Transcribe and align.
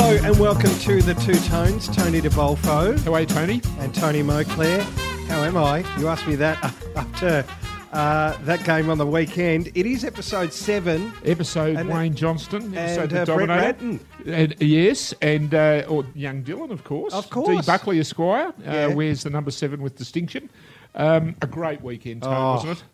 Hello 0.00 0.16
and 0.22 0.38
welcome 0.38 0.70
to 0.78 1.02
the 1.02 1.14
Two 1.14 1.34
Tones. 1.48 1.88
Tony 1.88 2.20
de 2.20 2.30
Bolfo 2.30 2.96
How 3.00 3.14
are 3.14 3.20
you, 3.22 3.26
Tony? 3.26 3.60
and 3.80 3.92
Tony 3.92 4.22
Moclair. 4.22 4.80
How 5.26 5.42
am 5.42 5.56
I? 5.56 5.78
You 5.98 6.06
asked 6.06 6.24
me 6.28 6.36
that 6.36 6.62
after 6.96 7.44
uh, 7.92 8.36
that 8.44 8.62
game 8.62 8.90
on 8.90 8.98
the 8.98 9.06
weekend. 9.06 9.72
It 9.74 9.86
is 9.86 10.04
episode 10.04 10.52
seven. 10.52 11.12
Episode 11.24 11.76
And- 11.76 11.88
Wayne 11.88 12.14
Johnston, 12.14 12.78
episode 12.78 13.12
and, 13.12 13.28
uh, 13.28 13.34
Brett 13.34 13.48
Ratten. 13.48 14.00
And, 14.24 14.54
yes, 14.60 15.14
and 15.20 15.52
uh, 15.52 15.84
or 15.88 16.06
young 16.14 16.44
Dylan, 16.44 16.70
of 16.70 16.84
course. 16.84 17.12
Of 17.12 17.24
D. 17.24 17.30
course. 17.30 17.66
Buckley 17.66 17.98
Esquire 17.98 18.48
uh, 18.50 18.52
Yeah. 18.64 18.86
wears 18.94 19.24
the 19.24 19.30
number 19.30 19.50
seven 19.50 19.82
with 19.82 19.96
distinction. 19.96 20.48
Um, 20.94 21.34
a 21.42 21.46
great 21.48 21.82
weekend, 21.82 22.22
Tony, 22.22 22.36
Oh. 22.36 22.54
wasn't 22.54 22.78
it? 22.78 22.84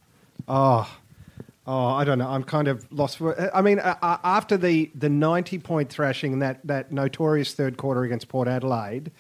Oh, 0.48 0.91
oh, 1.66 1.86
I 1.86 2.04
don't 2.04 2.18
know. 2.18 2.28
I'm 2.28 2.44
kind 2.44 2.68
of 2.68 2.86
lost 2.92 3.18
for. 3.18 3.54
I 3.54 3.62
mean, 3.62 3.78
uh, 3.78 3.96
uh, 4.02 4.18
after 4.24 4.56
the 4.56 4.91
the 4.95 5.09
90 5.09 5.59
point 5.59 5.91
thrashing 5.91 6.32
in 6.32 6.38
that 6.41 6.66
that 6.66 6.92
notorious 6.92 7.55
third 7.55 7.77
quarter 7.77 8.02
against 8.02 8.28
Port 8.28 8.48
Adelaide, 8.48 9.10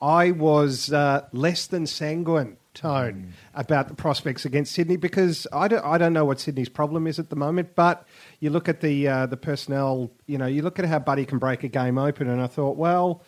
I 0.00 0.30
was 0.30 0.92
uh, 0.92 1.26
less 1.32 1.66
than 1.66 1.86
sanguine. 1.86 2.56
Tone 2.74 3.34
about 3.52 3.88
the 3.88 3.94
prospects 3.94 4.46
against 4.46 4.72
Sydney 4.72 4.96
because 4.96 5.46
I 5.52 5.68
don't, 5.68 5.84
I 5.84 5.98
don't 5.98 6.14
know 6.14 6.24
what 6.24 6.40
Sydney's 6.40 6.70
problem 6.70 7.06
is 7.06 7.18
at 7.18 7.28
the 7.28 7.36
moment, 7.36 7.74
but 7.74 8.06
you 8.40 8.48
look 8.48 8.66
at 8.66 8.80
the 8.80 9.06
uh, 9.06 9.26
the 9.26 9.36
personnel, 9.36 10.10
you 10.26 10.38
know, 10.38 10.46
you 10.46 10.62
look 10.62 10.78
at 10.78 10.86
how 10.86 10.98
Buddy 10.98 11.26
can 11.26 11.36
break 11.36 11.64
a 11.64 11.68
game 11.68 11.98
open, 11.98 12.30
and 12.30 12.40
I 12.40 12.46
thought, 12.46 12.78
well, 12.78 13.22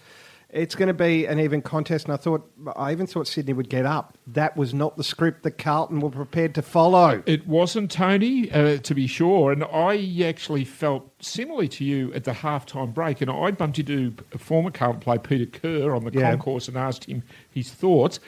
it's 0.55 0.77
going 0.77 0.87
to 0.87 0.95
be 0.95 1.27
an 1.27 1.41
even 1.41 1.61
contest, 1.61 2.05
and 2.07 2.15
I 2.15 2.17
thought 2.17 2.49
I 2.77 2.93
even 2.93 3.07
thought 3.09 3.27
Sydney 3.27 3.53
would 3.53 3.69
get 3.69 3.85
up. 3.85 4.17
That 4.29 4.57
was 4.57 4.73
not 4.73 4.97
the 4.97 5.03
script 5.03 5.43
that 5.43 5.59
Carlton 5.59 5.99
were 6.01 6.11
prepared 6.11 6.55
to 6.55 6.63
follow. 6.63 7.23
It 7.27 7.47
wasn't 7.47 7.91
Tony, 7.91 8.51
uh, 8.53 8.79
to 8.79 8.95
be 8.95 9.09
sure, 9.09 9.51
and 9.51 9.65
I 9.65 10.23
actually 10.25 10.65
felt 10.65 11.11
similarly 11.21 11.67
to 11.69 11.85
you 11.85 12.13
at 12.15 12.23
the 12.23 12.31
halftime 12.31 12.95
break. 12.95 13.21
And 13.21 13.31
I 13.31 13.51
bumped 13.51 13.81
into 13.81 14.15
a 14.33 14.39
former 14.39 14.71
Carlton 14.71 15.01
player, 15.01 15.19
Peter 15.19 15.47
Kerr, 15.47 15.93
on 15.95 16.05
the 16.05 16.13
Yeah. 16.13 16.31
concourse 16.31 16.69
and 16.69 16.77
asked 16.77 17.05
him 17.07 17.25
his 17.51 17.71
thoughts. 17.73 18.21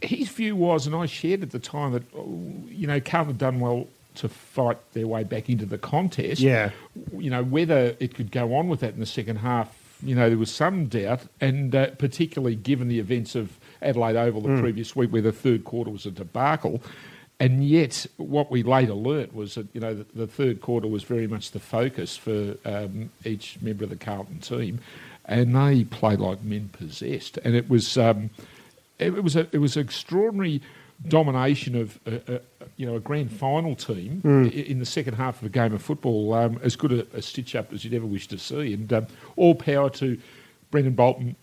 His 0.00 0.28
view 0.28 0.54
was, 0.56 0.86
and 0.86 0.94
I 0.94 1.06
shared 1.06 1.42
at 1.42 1.50
the 1.50 1.58
time 1.58 1.92
that 1.92 2.04
oh, 2.16 2.40
you 2.68 2.86
know 2.86 3.00
Carlton 3.00 3.34
had 3.34 3.38
done 3.38 3.58
well 3.60 3.88
to 4.16 4.28
fight 4.28 4.78
their 4.92 5.08
way 5.08 5.24
back 5.24 5.50
into 5.50 5.66
the 5.66 5.78
contest. 5.78 6.40
Yeah. 6.40 6.70
you 7.18 7.30
know 7.30 7.42
whether 7.42 7.96
it 7.98 8.14
could 8.14 8.30
go 8.30 8.54
on 8.54 8.68
with 8.68 8.78
that 8.80 8.94
in 8.94 9.00
the 9.00 9.06
second 9.06 9.36
half. 9.38 9.76
You 10.04 10.14
know 10.14 10.28
there 10.28 10.38
was 10.38 10.54
some 10.54 10.86
doubt, 10.86 11.22
and 11.40 11.74
uh, 11.74 11.90
particularly 11.90 12.56
given 12.56 12.88
the 12.88 12.98
events 12.98 13.34
of 13.34 13.58
Adelaide 13.82 14.16
Oval 14.16 14.42
the 14.42 14.60
previous 14.60 14.94
week, 14.94 15.12
where 15.12 15.22
the 15.22 15.32
third 15.32 15.64
quarter 15.64 15.90
was 15.90 16.06
a 16.06 16.10
debacle. 16.10 16.82
And 17.40 17.64
yet, 17.64 18.06
what 18.16 18.50
we 18.50 18.62
later 18.62 18.94
learnt 18.94 19.34
was 19.34 19.56
that 19.56 19.66
you 19.72 19.80
know 19.80 19.94
the, 19.94 20.06
the 20.14 20.26
third 20.26 20.60
quarter 20.60 20.86
was 20.86 21.02
very 21.02 21.26
much 21.26 21.50
the 21.50 21.60
focus 21.60 22.16
for 22.16 22.56
um, 22.64 23.10
each 23.24 23.60
member 23.60 23.84
of 23.84 23.90
the 23.90 23.96
Carlton 23.96 24.38
team, 24.38 24.78
and 25.24 25.54
they 25.54 25.84
played 25.84 26.20
like 26.20 26.42
men 26.44 26.68
possessed. 26.68 27.38
And 27.44 27.54
it 27.54 27.68
was 27.68 27.98
um, 27.98 28.30
it, 28.98 29.14
it 29.14 29.24
was 29.24 29.36
a, 29.36 29.48
it 29.52 29.58
was 29.58 29.76
extraordinary 29.76 30.62
domination 31.08 31.76
of 31.76 31.98
a, 32.06 32.34
a, 32.34 32.40
you 32.76 32.86
know 32.86 32.96
a 32.96 33.00
grand 33.00 33.30
final 33.30 33.74
team 33.74 34.22
i 34.24 34.48
in 34.48 34.78
the 34.78 34.86
second 34.86 35.14
half 35.14 35.40
of 35.40 35.46
a 35.46 35.48
game 35.48 35.74
of 35.74 35.82
football, 35.82 36.32
um, 36.34 36.58
as 36.62 36.76
good 36.76 36.92
a, 36.92 37.06
a 37.16 37.22
stitch 37.22 37.54
up 37.54 37.72
as 37.72 37.84
you'd 37.84 37.94
ever 37.94 38.06
wish 38.06 38.26
to 38.28 38.38
see. 38.38 38.74
And 38.74 38.92
um, 38.92 39.06
all 39.36 39.54
power 39.54 39.90
to 39.90 40.18
Brendon 40.70 40.94
Bolton 40.94 41.36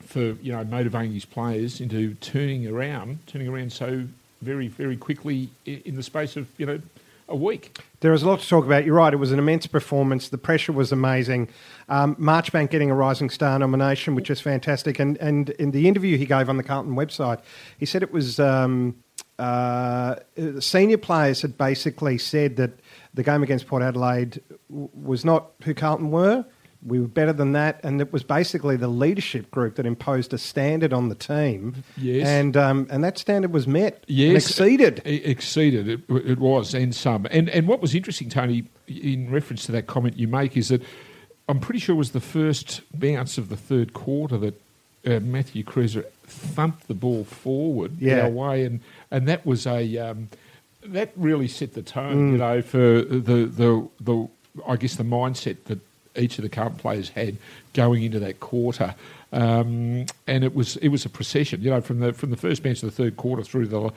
for 0.00 0.20
you 0.20 0.52
know 0.52 0.64
motivating 0.64 1.12
his 1.12 1.24
players 1.24 1.80
into 1.80 2.14
turning 2.14 2.66
around, 2.66 3.18
turning 3.26 3.48
around 3.48 3.72
so 3.72 4.06
very 4.42 4.68
very 4.68 4.96
quickly 4.96 5.48
in 5.64 5.96
the 5.96 6.02
space 6.02 6.36
of 6.36 6.48
you 6.58 6.66
know 6.66 6.80
a 7.28 7.36
week. 7.36 7.78
There 8.00 8.12
was 8.12 8.22
a 8.22 8.28
lot 8.28 8.40
to 8.40 8.48
talk 8.48 8.64
about. 8.64 8.84
You're 8.84 8.94
right. 8.94 9.12
It 9.12 9.16
was 9.16 9.32
an 9.32 9.38
immense 9.38 9.66
performance. 9.66 10.28
The 10.28 10.38
pressure 10.38 10.72
was 10.72 10.92
amazing. 10.92 11.48
Um, 11.88 12.14
Marchbank 12.16 12.70
getting 12.70 12.90
a 12.90 12.94
Rising 12.94 13.30
Star 13.30 13.58
nomination, 13.58 14.14
which 14.14 14.30
is 14.30 14.40
fantastic. 14.40 14.98
And 14.98 15.16
and 15.18 15.50
in 15.50 15.70
the 15.72 15.88
interview 15.88 16.16
he 16.16 16.26
gave 16.26 16.48
on 16.48 16.56
the 16.56 16.62
Carlton 16.62 16.94
website, 16.94 17.40
he 17.78 17.86
said 17.86 18.02
it 18.02 18.12
was 18.12 18.38
um, 18.38 19.02
uh, 19.38 20.16
senior 20.60 20.98
players 20.98 21.42
had 21.42 21.58
basically 21.58 22.18
said 22.18 22.56
that 22.56 22.78
the 23.14 23.22
game 23.22 23.42
against 23.42 23.66
Port 23.66 23.82
Adelaide 23.82 24.40
was 24.68 25.24
not 25.24 25.52
who 25.64 25.74
Carlton 25.74 26.10
were. 26.10 26.44
We 26.86 27.00
were 27.00 27.08
better 27.08 27.32
than 27.32 27.52
that, 27.52 27.80
and 27.82 28.00
it 28.00 28.12
was 28.12 28.22
basically 28.22 28.76
the 28.76 28.88
leadership 28.88 29.50
group 29.50 29.74
that 29.74 29.86
imposed 29.86 30.32
a 30.32 30.38
standard 30.38 30.92
on 30.92 31.08
the 31.08 31.14
team. 31.16 31.82
Yes. 31.96 32.26
and 32.28 32.56
um, 32.56 32.86
and 32.90 33.02
that 33.02 33.18
standard 33.18 33.52
was 33.52 33.66
met. 33.66 33.94
and 34.08 34.16
Yes, 34.16 34.46
exceeded. 34.48 35.02
E- 35.04 35.16
exceeded. 35.24 35.88
It, 35.88 36.00
it 36.08 36.38
was, 36.38 36.74
and 36.74 36.94
some. 36.94 37.26
And 37.30 37.48
and 37.50 37.66
what 37.66 37.80
was 37.82 37.94
interesting, 37.94 38.28
Tony, 38.28 38.64
in 38.86 39.30
reference 39.30 39.66
to 39.66 39.72
that 39.72 39.86
comment 39.86 40.16
you 40.16 40.28
make, 40.28 40.56
is 40.56 40.68
that 40.68 40.82
I'm 41.48 41.58
pretty 41.60 41.80
sure 41.80 41.94
it 41.94 41.98
was 41.98 42.12
the 42.12 42.20
first 42.20 42.82
bounce 42.94 43.36
of 43.38 43.48
the 43.48 43.56
third 43.56 43.92
quarter 43.92 44.36
that 44.38 44.60
uh, 45.06 45.20
Matthew 45.20 45.62
Kreuzer 45.64 46.04
thumped 46.26 46.88
the 46.88 46.94
ball 46.94 47.24
forward 47.24 47.92
Yeah. 48.00 48.22
our 48.22 48.30
way, 48.30 48.64
and 48.64 48.80
and 49.10 49.26
that 49.28 49.44
was 49.44 49.66
a 49.66 49.98
um, 49.98 50.28
that 50.84 51.10
really 51.16 51.48
set 51.48 51.74
the 51.74 51.82
tone, 51.82 52.28
Mm. 52.28 52.32
you 52.32 52.38
know, 52.38 52.62
for 52.62 53.02
the 53.02 53.46
the 53.46 53.88
the 54.00 54.28
I 54.66 54.76
guess 54.76 54.96
the 54.96 55.04
mindset 55.04 55.64
that 55.64 55.80
each 56.18 56.38
of 56.38 56.42
the 56.42 56.48
current 56.48 56.78
players 56.78 57.08
had 57.10 57.36
going 57.74 58.02
into 58.02 58.18
that 58.20 58.40
quarter. 58.40 58.94
Um, 59.32 60.06
and 60.26 60.44
it 60.44 60.54
was 60.54 60.76
it 60.76 60.88
was 60.88 61.04
a 61.04 61.08
procession, 61.10 61.60
you 61.60 61.70
know, 61.70 61.80
from 61.80 62.00
the 62.00 62.12
from 62.12 62.30
the 62.30 62.36
first 62.36 62.62
bench 62.62 62.82
of 62.82 62.88
the 62.94 62.96
third 63.02 63.16
quarter 63.16 63.42
through 63.42 63.66
the 63.66 63.90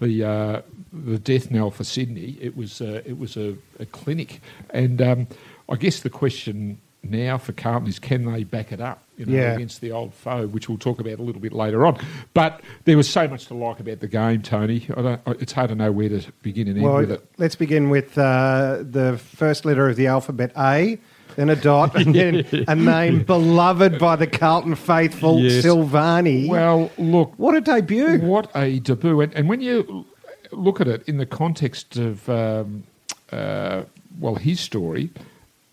the 0.00 0.24
uh, 0.24 0.62
the 0.92 1.18
death 1.18 1.50
knell 1.50 1.70
for 1.70 1.84
Sydney. 1.84 2.36
It 2.40 2.56
was 2.56 2.80
uh, 2.80 3.02
it 3.06 3.18
was 3.18 3.36
a, 3.36 3.56
a 3.78 3.86
clinic, 3.86 4.40
and 4.70 5.00
um, 5.00 5.26
I 5.68 5.76
guess 5.76 6.00
the 6.00 6.10
question 6.10 6.78
now 7.04 7.38
for 7.38 7.52
Carlton 7.52 7.88
is 7.88 7.98
can 7.98 8.30
they 8.32 8.44
back 8.44 8.70
it 8.70 8.80
up, 8.80 9.02
you 9.16 9.26
know, 9.26 9.32
Yeah. 9.32 9.54
against 9.54 9.80
the 9.80 9.90
old 9.92 10.14
foe, 10.14 10.46
which 10.46 10.68
we'll 10.68 10.78
talk 10.78 11.00
about 11.00 11.18
a 11.18 11.22
little 11.22 11.40
bit 11.40 11.52
later 11.52 11.84
on. 11.84 11.98
But 12.32 12.60
there 12.84 12.96
was 12.96 13.08
so 13.08 13.26
much 13.26 13.46
to 13.46 13.54
like 13.54 13.80
about 13.80 13.98
the 14.00 14.06
game, 14.08 14.42
Tony. 14.42 14.86
I 14.96 15.18
it's 15.26 15.52
hard 15.52 15.70
to 15.70 15.74
know 15.76 15.90
where 15.92 16.08
to 16.08 16.22
begin 16.42 16.68
and 16.68 16.76
end 16.76 16.84
Well, 16.86 16.96
with 16.98 17.10
it. 17.12 17.24
let's 17.38 17.56
begin 17.56 17.88
with 17.90 18.16
uh, 18.18 18.78
the 18.82 19.18
first 19.18 19.64
letter 19.64 19.88
of 19.88 19.96
the 19.96 20.06
alphabet 20.08 20.52
A, 20.56 20.98
then 21.36 21.50
a 21.50 21.56
dot, 21.56 21.94
and 21.96 22.14
then 22.14 22.46
a 22.68 22.74
name 22.74 23.22
beloved 23.24 23.98
by 23.98 24.16
the 24.16 24.26
Carlton 24.26 24.74
faithful, 24.74 25.40
Yes. 25.40 25.64
Silvagni. 25.64 26.48
Well, 26.48 26.90
look, 26.98 27.32
what 27.36 27.54
a 27.56 27.60
debut! 27.60 28.18
What 28.20 28.50
a 28.54 28.78
debut! 28.78 29.20
And, 29.20 29.34
and 29.34 29.48
when 29.48 29.60
you 29.60 30.04
look 30.50 30.80
at 30.80 30.88
it 30.88 31.02
in 31.08 31.16
the 31.16 31.26
context 31.26 31.96
of, 31.96 32.28
um, 32.28 32.84
uh, 33.30 33.82
well, 34.20 34.34
his 34.34 34.60
story, 34.60 35.10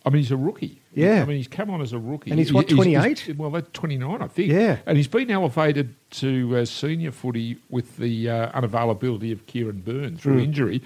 I 0.06 0.10
mean, 0.10 0.22
he's 0.22 0.32
a 0.32 0.38
rookie. 0.38 0.78
Yeah. 0.96 1.22
I 1.22 1.26
mean, 1.26 1.38
he's 1.38 1.48
come 1.48 1.70
on 1.70 1.82
as 1.82 1.94
a 1.94 2.00
rookie. 2.00 2.32
And 2.32 2.40
he's, 2.40 2.52
what, 2.52 2.68
28? 2.68 3.36
well, 3.38 3.52
that's 3.52 3.70
29, 3.74 4.22
I 4.22 4.28
think. 4.28 4.52
Yeah. 4.52 4.78
And 4.86 4.98
he's 4.98 5.08
been 5.08 5.30
elevated 5.30 5.94
to 6.12 6.58
uh, 6.58 6.66
senior 6.66 7.12
footy 7.12 7.58
with 7.70 7.98
the 7.98 8.30
uh, 8.30 8.60
unavailability 8.60 9.32
of 9.32 9.46
Kieran 9.46 9.82
Byrne 9.82 10.18
through 10.18 10.36
Hmm. 10.36 10.40
injury. 10.46 10.82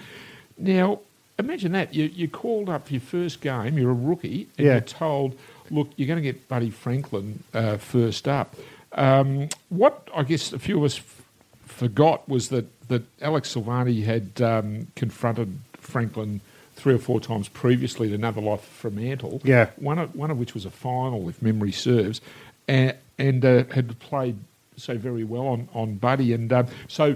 Now, 0.58 1.00
imagine 1.40 1.72
that. 1.74 1.94
You, 1.94 2.06
you 2.06 2.28
called 2.28 2.70
up 2.70 2.88
for 2.88 2.94
your 2.94 3.02
first 3.02 3.42
game, 3.42 3.78
you're 3.78 3.92
a 3.92 3.94
rookie, 3.94 4.48
and 4.58 4.66
Yeah. 4.68 4.72
you're 4.74 4.82
told, 4.82 5.38
look, 5.72 5.90
you're 5.96 6.08
going 6.08 6.18
to 6.18 6.24
get 6.24 6.48
Buddy 6.48 6.70
Franklin 6.70 7.44
uh, 7.54 7.78
first 7.78 8.28
up. 8.28 8.56
Um, 8.94 9.50
what 9.70 10.08
I 10.16 10.24
guess 10.24 10.54
a 10.54 10.60
few 10.60 10.78
of 10.78 10.84
us 10.84 10.98
f- 11.00 11.24
forgot 11.66 12.28
was 12.30 12.50
that, 12.50 12.66
that 12.90 13.02
Alex 13.22 13.54
Silvagni 13.56 14.04
had 14.04 14.42
um, 14.42 14.88
confronted 14.96 15.58
Franklin 15.74 16.42
three 16.76 16.94
or 16.94 17.00
four 17.00 17.20
times 17.20 17.48
previously 17.48 18.10
at 18.10 18.14
another 18.14 18.42
life 18.42 18.62
Fremantle. 18.62 19.42
Yeah. 19.44 19.70
One 19.78 20.00
of, 20.00 20.16
one 20.16 20.30
of 20.32 20.38
which 20.40 20.54
was 20.54 20.66
a 20.66 20.72
final, 20.72 21.28
if 21.30 21.42
memory 21.42 21.72
serves, 21.72 22.22
and, 22.68 22.96
and 23.18 23.44
uh, 23.44 23.64
had 23.72 23.98
played 24.00 24.38
so 24.76 24.98
very 24.98 25.24
well 25.24 25.48
on, 25.48 25.70
on 25.74 25.96
Buddy. 25.96 26.34
And 26.34 26.52
um, 26.54 26.68
so 26.88 27.16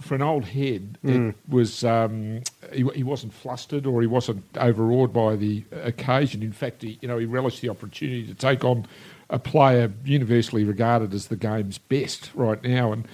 for 0.00 0.14
an 0.14 0.22
old 0.22 0.44
head, 0.44 0.98
Mm. 1.04 1.30
it 1.30 1.34
was 1.48 1.82
um, 1.84 2.42
he, 2.72 2.84
he 2.94 3.02
wasn't 3.02 3.32
flustered 3.32 3.86
or 3.86 4.00
he 4.00 4.06
wasn't 4.06 4.44
overawed 4.56 5.12
by 5.12 5.36
the 5.36 5.64
occasion. 5.84 6.42
In 6.42 6.52
fact, 6.52 6.82
he, 6.82 6.98
you 7.00 7.08
know, 7.08 7.18
he 7.18 7.24
relished 7.26 7.60
the 7.62 7.68
opportunity 7.70 8.26
to 8.26 8.34
take 8.34 8.64
on 8.64 8.86
a 9.30 9.38
player 9.38 9.90
universally 10.04 10.64
regarded 10.64 11.12
as 11.14 11.26
the 11.28 11.36
game's 11.36 11.78
best 11.78 12.30
right 12.34 12.62
now. 12.62 12.92
And 12.92 13.08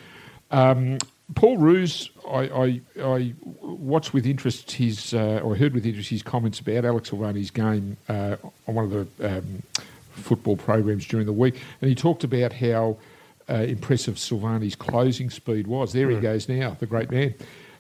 um, 0.50 0.98
Paul 1.34 1.56
Roos, 1.58 2.10
I, 2.28 2.40
I, 2.40 2.80
I 3.02 3.32
watched 3.62 4.12
with 4.12 4.26
interest 4.26 4.72
his, 4.72 5.14
uh, 5.14 5.40
or 5.42 5.56
heard 5.56 5.72
with 5.74 5.86
interest 5.86 6.10
his 6.10 6.22
comments 6.22 6.60
about 6.60 6.84
Alex 6.84 7.10
Silvagni's 7.10 7.50
game 7.50 7.96
uh, 8.08 8.36
on 8.66 8.74
one 8.74 8.84
of 8.84 8.90
the 9.18 9.38
um, 9.38 9.62
football 10.10 10.56
programs 10.56 11.06
during 11.06 11.24
the 11.26 11.32
week, 11.32 11.60
and 11.80 11.88
he 11.88 11.94
talked 11.94 12.24
about 12.24 12.52
how 12.52 12.96
uh, 13.52 13.56
impressive 13.64 14.14
Silvagni's 14.16 14.75
closing 14.76 15.31
speed 15.31 15.66
was. 15.66 15.93
There 15.93 16.08
he 16.10 16.16
goes 16.16 16.49
now, 16.49 16.76
the 16.81 16.87
great 16.87 17.10
man. 17.10 17.34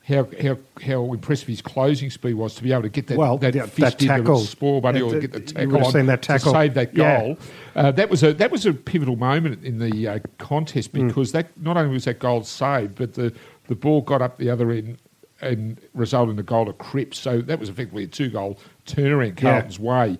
How, 0.04 0.26
how 0.42 0.58
how 0.84 1.12
impressive 1.12 1.46
his 1.46 1.62
closing 1.62 2.10
speed 2.10 2.34
was 2.34 2.56
to 2.56 2.62
be 2.64 2.72
able 2.72 2.82
to 2.82 2.88
get 2.88 3.06
that 3.06 3.16
Well, 3.16 3.38
that 3.38 3.54
yeah, 3.54 3.66
fist 3.66 3.78
that 3.78 3.92
into 4.02 4.06
tackle. 4.08 4.40
the 4.40 4.46
spore 4.46 4.80
buddy 4.80 5.00
Uh, 5.00 5.04
or 5.04 5.20
get 5.20 5.32
the 5.32 5.38
tackle 5.38 5.84
on 5.84 5.92
seen 5.92 6.06
that 6.06 6.22
tackle. 6.22 6.52
to 6.52 6.58
save 6.58 6.74
that 6.74 6.96
Yeah. 6.96 7.20
goal. 7.20 7.38
Uh, 7.76 7.92
that 7.92 8.10
was 8.10 8.24
a 8.24 8.32
that 8.32 8.50
was 8.50 8.66
a 8.66 8.72
pivotal 8.72 9.14
moment 9.14 9.64
in 9.64 9.78
the 9.78 10.08
uh, 10.08 10.18
contest 10.38 10.92
Mm. 10.92 11.06
because 11.06 11.30
that 11.32 11.50
not 11.56 11.76
only 11.76 11.92
was 11.94 12.04
that 12.06 12.18
goal 12.18 12.42
saved, 12.42 12.96
but 12.96 13.14
the, 13.14 13.32
the 13.68 13.76
ball 13.76 14.00
got 14.00 14.20
up 14.20 14.38
the 14.38 14.50
other 14.50 14.72
end 14.72 14.98
and 15.40 15.80
resulted 15.94 16.34
in 16.34 16.40
a 16.40 16.42
goal 16.42 16.66
to 16.66 16.72
Cripps. 16.72 17.18
So 17.20 17.40
that 17.40 17.60
was 17.60 17.68
effectively 17.68 18.02
a 18.02 18.08
two 18.08 18.28
goal 18.28 18.58
turnaround 18.86 19.40
Yeah. 19.40 19.50
Carlton's 19.52 19.78
way. 19.78 20.18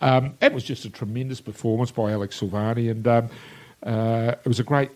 Um, 0.00 0.34
it 0.42 0.52
was 0.52 0.62
just 0.62 0.84
a 0.84 0.90
tremendous 0.90 1.40
performance 1.40 1.90
by 1.90 2.12
Alex 2.12 2.38
Silvagni, 2.40 2.88
and 2.88 3.06
um, 3.08 3.28
it 3.84 4.46
was 4.46 4.60
a 4.60 4.64
great 4.64 4.90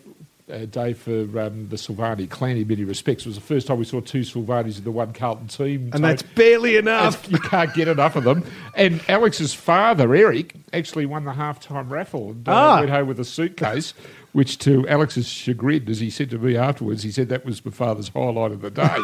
uh, 0.51 0.65
day 0.65 0.93
for 0.93 1.21
um, 1.39 1.69
the 1.69 1.75
Silvagni 1.75 2.27
clan 2.29 2.57
in 2.57 2.67
many 2.67 2.83
respects. 2.83 3.23
It 3.23 3.29
was 3.29 3.35
the 3.35 3.41
first 3.41 3.67
time 3.67 3.77
we 3.77 3.85
saw 3.85 4.01
two 4.01 4.21
Silvagnis 4.21 4.77
in 4.79 4.83
the 4.83 4.91
one 4.91 5.13
Carlton 5.13 5.47
team. 5.47 5.91
And 5.93 6.03
that's 6.03 6.23
barely 6.23 6.77
enough. 6.77 7.29
You 7.29 7.37
can't 7.37 7.73
get 7.73 7.87
enough 7.87 8.15
of 8.15 8.23
them. 8.23 8.43
And 8.75 9.01
Alex's 9.07 9.53
father, 9.53 10.13
Eric, 10.15 10.55
actually 10.73 11.05
won 11.05 11.25
the 11.25 11.33
halftime 11.33 11.89
raffle 11.89 12.31
and 12.31 12.49
uh, 12.49 12.51
Ah. 12.51 12.79
went 12.79 12.89
home 12.89 13.07
with 13.07 13.19
a 13.19 13.25
suitcase. 13.25 13.93
Which, 14.31 14.59
to 14.59 14.87
Alex's 14.87 15.27
chagrin, 15.27 15.89
as 15.89 15.99
he 15.99 16.11
said 16.11 16.29
to 16.29 16.37
me 16.37 16.55
afterwards, 16.55 17.01
he 17.01 17.09
said 17.09 17.29
that 17.29 17.45
was 17.45 17.65
my 17.65 17.71
father's 17.71 18.09
highlight 18.09 18.51
of 18.51 18.61
the 18.61 18.69
day. 18.69 18.97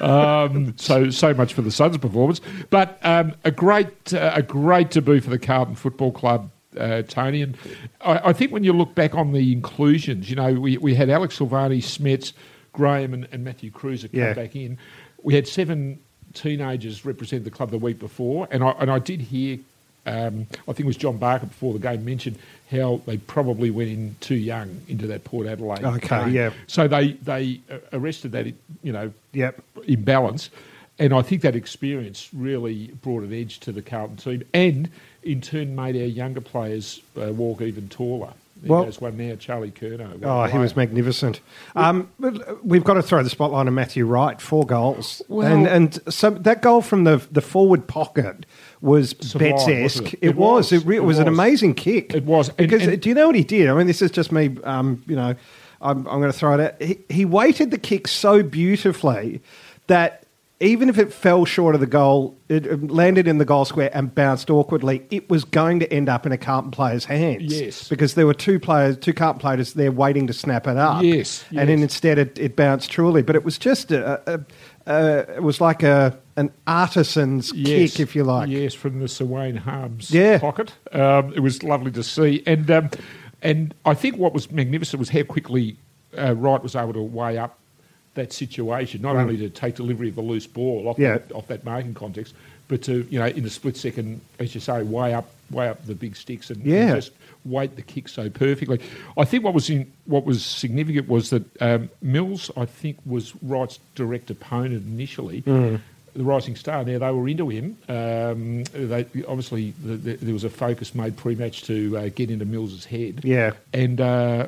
um, 0.04 0.74
so, 0.76 1.08
so 1.10 1.32
much 1.34 1.54
for 1.54 1.62
the 1.62 1.70
Suns' 1.70 1.98
performance. 1.98 2.40
But 2.68 2.98
um, 3.02 3.34
a 3.44 3.52
great, 3.52 4.12
uh, 4.12 4.32
a 4.34 4.42
great 4.42 4.90
debut 4.90 5.20
for 5.20 5.30
the 5.30 5.38
Carlton 5.38 5.76
Football 5.76 6.10
Club 6.10 6.50
uh, 6.78 7.02
Tony. 7.02 7.42
And 7.42 7.56
I, 8.00 8.28
I 8.30 8.32
think 8.32 8.52
when 8.52 8.64
you 8.64 8.72
look 8.72 8.94
back 8.94 9.14
on 9.14 9.32
the 9.32 9.52
inclusions, 9.52 10.28
you 10.30 10.36
know, 10.36 10.52
we, 10.54 10.76
we 10.78 10.94
had 10.94 11.10
Alex 11.10 11.38
Silvagni, 11.38 11.78
Smets, 11.82 12.32
Graham, 12.72 13.14
and, 13.14 13.28
and 13.32 13.44
Matthew 13.44 13.70
Kreuzer 13.70 14.10
come 14.10 14.20
Yeah. 14.20 14.32
back 14.34 14.56
in. 14.56 14.78
We 15.22 15.34
had 15.34 15.46
seven 15.46 15.98
teenagers 16.34 17.04
represent 17.04 17.44
the 17.44 17.50
club 17.50 17.70
the 17.70 17.78
week 17.78 17.98
before, 17.98 18.48
and 18.50 18.64
I, 18.64 18.70
and 18.78 18.90
I 18.90 18.98
did 18.98 19.20
hear. 19.20 19.58
Um, 20.04 20.48
I 20.66 20.72
think 20.72 20.80
it 20.80 20.86
was 20.86 20.96
John 20.96 21.16
Barker 21.18 21.46
before 21.46 21.72
the 21.72 21.78
game 21.78 22.04
mentioned 22.04 22.36
how 22.72 23.00
they 23.06 23.18
probably 23.18 23.70
went 23.70 23.88
in 23.88 24.16
too 24.18 24.34
young 24.34 24.80
into 24.88 25.06
that 25.06 25.22
Port 25.22 25.46
Adelaide. 25.46 25.84
Okay, 25.84 26.24
game. 26.24 26.30
yeah. 26.34 26.50
So 26.66 26.88
they 26.88 27.12
they 27.12 27.60
arrested 27.92 28.32
that, 28.32 28.46
you 28.82 28.92
know, 28.92 29.12
Yep. 29.32 29.62
imbalance. 29.86 30.50
And 30.98 31.14
I 31.14 31.22
think 31.22 31.42
that 31.42 31.54
experience 31.54 32.28
really 32.34 32.88
brought 33.02 33.22
an 33.22 33.32
edge 33.32 33.60
to 33.60 33.70
the 33.70 33.80
Carlton 33.80 34.16
team 34.16 34.42
and 34.52 34.90
in 35.22 35.40
turn 35.40 35.74
made 35.74 35.96
our 35.96 36.02
younger 36.02 36.40
players 36.40 37.00
uh, 37.20 37.32
walk 37.32 37.60
even 37.62 37.88
taller. 37.88 38.32
There 38.60 38.70
Well- 38.70 38.84
goes 38.84 39.00
one 39.00 39.16
now, 39.16 39.34
Charlie 39.34 39.72
Curnow. 39.72 40.20
Oh, 40.22 40.44
he 40.44 40.56
was 40.56 40.76
magnificent. 40.76 41.40
Um, 41.74 42.08
we've 42.62 42.84
got 42.84 42.94
to 42.94 43.02
throw 43.02 43.20
the 43.22 43.28
spotlight 43.30 43.66
on 43.66 43.74
Matthew 43.74 44.06
Wright, 44.06 44.40
four 44.40 44.64
goals, 44.64 45.20
Well- 45.28 45.46
and 45.52 45.66
and 45.66 45.98
so 46.14 46.30
that 46.30 46.62
goal 46.62 46.80
from 46.80 47.02
the 47.04 47.26
the 47.32 47.40
forward 47.40 47.88
pocket 47.88 48.46
was 48.80 49.16
Sublime, 49.20 49.50
Betts 49.52 49.68
esque. 49.68 50.12
it? 50.12 50.14
It, 50.14 50.18
It 50.28 50.36
was. 50.36 50.70
was. 50.70 50.72
It, 50.82 50.86
re- 50.86 50.96
it 50.96 51.00
It 51.00 51.04
was 51.04 51.18
an 51.18 51.26
amazing 51.28 51.74
kick. 51.74 52.14
It 52.14 52.24
was. 52.24 52.48
And- 52.50 52.56
because 52.58 52.86
and- 52.86 53.00
do 53.00 53.08
you 53.08 53.14
know 53.16 53.26
what 53.26 53.34
he 53.34 53.42
did? 53.44 53.68
I 53.68 53.74
mean, 53.74 53.88
this 53.88 54.00
is 54.02 54.12
just 54.12 54.30
me. 54.30 54.56
Um, 54.62 55.02
you 55.08 55.16
know, 55.16 55.34
I'm, 55.80 55.98
I'm 56.06 56.20
going 56.20 56.30
to 56.30 56.38
throw 56.38 56.54
it 56.54 56.60
out. 56.60 56.80
He, 56.80 56.98
he 57.08 57.24
weighted 57.24 57.72
the 57.72 57.78
kick 57.78 58.06
so 58.06 58.42
beautifully 58.44 59.40
that. 59.88 60.20
Even 60.62 60.88
if 60.88 60.96
it 60.96 61.12
fell 61.12 61.44
short 61.44 61.74
of 61.74 61.80
the 61.80 61.86
goal, 61.88 62.36
it 62.48 62.88
landed 62.90 63.26
in 63.26 63.38
the 63.38 63.44
goal 63.44 63.64
square 63.64 63.90
and 63.92 64.14
bounced 64.14 64.48
awkwardly. 64.48 65.04
It 65.10 65.28
was 65.28 65.44
going 65.44 65.80
to 65.80 65.92
end 65.92 66.08
up 66.08 66.24
in 66.24 66.30
a 66.30 66.38
Carlton 66.38 66.70
player's 66.70 67.04
hands. 67.04 67.42
Yes. 67.60 67.88
because 67.88 68.14
there 68.14 68.26
were 68.26 68.32
two 68.34 68.60
players, 68.60 68.96
two 68.96 69.12
Carlton 69.12 69.40
players 69.40 69.74
there 69.74 69.90
waiting 69.90 70.28
to 70.28 70.32
snap 70.32 70.68
it 70.68 70.76
up. 70.76 71.02
Yes, 71.02 71.44
and 71.50 71.68
then 71.68 71.82
instead 71.82 72.16
it, 72.18 72.38
it 72.38 72.54
bounced 72.54 72.90
truly. 72.92 73.22
But 73.22 73.34
it 73.34 73.44
was 73.44 73.58
just 73.58 73.90
a, 73.90 74.34
a, 74.34 74.40
a 74.86 75.18
it 75.36 75.42
was 75.42 75.60
like 75.60 75.82
a 75.82 76.16
an 76.36 76.52
artisan's 76.66 77.52
Yes, 77.52 77.92
kick, 77.92 78.00
if 78.00 78.14
you 78.16 78.22
like. 78.24 78.48
Yes, 78.48 78.72
from 78.72 79.00
the 79.04 79.24
Wayne 79.24 79.56
Harmes 79.56 80.10
Yeah. 80.12 80.38
pocket. 80.38 80.72
Um, 80.92 81.32
it 81.34 81.40
was 81.40 81.62
lovely 81.62 81.90
to 81.90 82.02
see. 82.04 82.42
And 82.46 82.70
um, 82.70 82.88
and 83.42 83.74
I 83.84 83.94
think 83.94 84.16
what 84.16 84.32
was 84.32 84.50
magnificent 84.50 85.00
was 85.00 85.08
how 85.08 85.24
quickly 85.24 85.76
uh, 86.16 86.34
Wright 86.36 86.62
was 86.62 86.76
able 86.76 86.92
to 86.92 87.02
weigh 87.02 87.36
up 87.38 87.58
that 88.14 88.32
situation, 88.32 89.00
not 89.02 89.16
only 89.16 89.36
to 89.38 89.48
take 89.48 89.76
delivery 89.76 90.08
of 90.08 90.14
the 90.16 90.22
loose 90.22 90.46
ball 90.46 90.88
off, 90.88 90.98
Yeah. 90.98 91.18
that, 91.18 91.32
off 91.32 91.46
that 91.48 91.64
marking 91.64 91.94
context, 91.94 92.34
but 92.68 92.82
to, 92.82 93.06
you 93.10 93.18
know, 93.18 93.26
in 93.26 93.44
a 93.44 93.50
split 93.50 93.76
second, 93.76 94.20
as 94.38 94.54
you 94.54 94.60
say, 94.60 94.82
way 94.82 95.14
up 95.14 95.30
weigh 95.50 95.68
up 95.68 95.84
the 95.84 95.94
big 95.94 96.16
sticks 96.16 96.48
and, 96.50 96.64
and 96.64 96.94
just 96.96 97.12
weight 97.44 97.76
the 97.76 97.82
kick 97.82 98.08
so 98.08 98.30
perfectly. 98.30 98.80
I 99.18 99.24
think 99.24 99.44
what 99.44 99.52
was 99.52 99.68
in, 99.68 99.92
what 100.06 100.24
was 100.24 100.42
significant 100.42 101.08
was 101.08 101.28
that 101.28 101.44
um, 101.62 101.90
Mills, 102.00 102.50
I 102.56 102.64
think, 102.64 102.96
was 103.04 103.34
Wright's 103.42 103.78
direct 103.94 104.30
opponent 104.30 104.84
initially 104.86 105.42
Mm. 105.42 105.80
the 106.14 106.24
Rising 106.24 106.56
Star. 106.56 106.84
Now 106.84 106.98
they 106.98 107.10
were 107.10 107.28
into 107.28 107.50
him. 107.50 107.76
Um, 107.88 108.64
they, 108.72 109.06
obviously, 109.28 109.74
the, 109.84 109.96
the, 109.96 110.14
there 110.16 110.32
was 110.32 110.44
a 110.44 110.50
focus 110.50 110.94
made 110.94 111.16
pre-match 111.18 111.64
to 111.64 111.98
uh, 111.98 112.08
get 112.14 112.30
into 112.30 112.46
Mills's 112.46 112.86
head. 112.86 113.20
Yeah. 113.24 113.52
and 113.74 114.00
uh, 114.00 114.46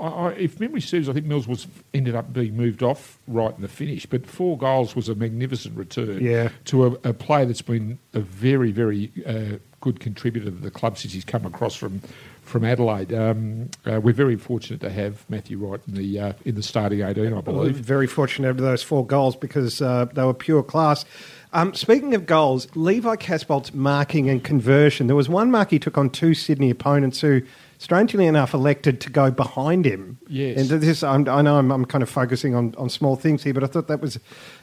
I, 0.00 0.08
I, 0.08 0.32
if 0.32 0.60
memory 0.60 0.80
serves, 0.80 1.08
I 1.08 1.12
think 1.12 1.26
Mills 1.26 1.46
was 1.48 1.66
ended 1.92 2.14
up 2.14 2.32
being 2.32 2.56
moved 2.56 2.82
off 2.82 3.18
right 3.26 3.54
in 3.54 3.62
the 3.62 3.68
finish. 3.68 4.06
But 4.06 4.26
four 4.26 4.58
goals 4.58 4.94
was 4.94 5.08
a 5.08 5.14
magnificent 5.14 5.76
return. 5.76 6.22
Yeah. 6.22 6.48
to 6.66 6.86
a, 6.86 6.90
a 7.08 7.12
player 7.12 7.46
that's 7.46 7.62
been 7.62 7.98
a 8.12 8.20
very, 8.20 8.72
very 8.72 9.10
uh, 9.26 9.58
good 9.80 10.00
contributor 10.00 10.50
to 10.50 10.56
the 10.56 10.70
club 10.70 10.98
since 10.98 11.14
he's 11.14 11.24
come 11.24 11.46
across 11.46 11.74
from. 11.74 12.00
From 12.44 12.62
Adelaide, 12.62 13.10
um, 13.14 13.70
uh, 13.86 13.98
we're 14.02 14.12
very 14.12 14.36
fortunate 14.36 14.82
to 14.82 14.90
have 14.90 15.24
Matthew 15.30 15.56
Wright 15.56 15.80
in 15.88 15.94
the 15.94 16.20
uh, 16.20 16.32
in 16.44 16.56
the 16.56 16.62
starting 16.62 17.00
eighteen, 17.00 17.32
I 17.32 17.40
believe. 17.40 17.76
very 17.76 18.06
fortunate 18.06 18.50
over 18.50 18.60
those 18.60 18.82
four 18.82 19.06
goals 19.06 19.34
because 19.34 19.80
uh, 19.80 20.04
they 20.12 20.22
were 20.22 20.34
pure 20.34 20.62
class. 20.62 21.06
Um, 21.54 21.72
speaking 21.72 22.14
of 22.14 22.26
goals, 22.26 22.68
Levi 22.74 23.16
Casboult's 23.16 23.72
marking 23.72 24.28
and 24.28 24.44
conversion. 24.44 25.06
There 25.06 25.16
was 25.16 25.26
one 25.26 25.50
mark 25.50 25.70
he 25.70 25.78
took 25.78 25.96
on 25.96 26.10
two 26.10 26.34
Sydney 26.34 26.68
opponents 26.68 27.22
who, 27.22 27.40
strangely 27.84 28.26
enough, 28.26 28.54
elected 28.54 29.00
to 29.02 29.10
go 29.10 29.30
behind 29.30 29.84
him. 29.84 30.18
Yes. 30.26 30.70
And 30.70 30.80
this, 30.80 31.02
I'm, 31.02 31.28
I 31.28 31.42
know 31.42 31.58
I'm, 31.58 31.70
I'm 31.70 31.84
kind 31.84 32.02
of 32.02 32.08
focusing 32.08 32.54
on, 32.54 32.74
on 32.76 32.88
small 32.88 33.14
things 33.14 33.44
here, 33.44 33.52
but 33.52 33.62
I 33.62 33.66
thought 33.66 33.88
that 33.88 34.00
was, 34.00 34.18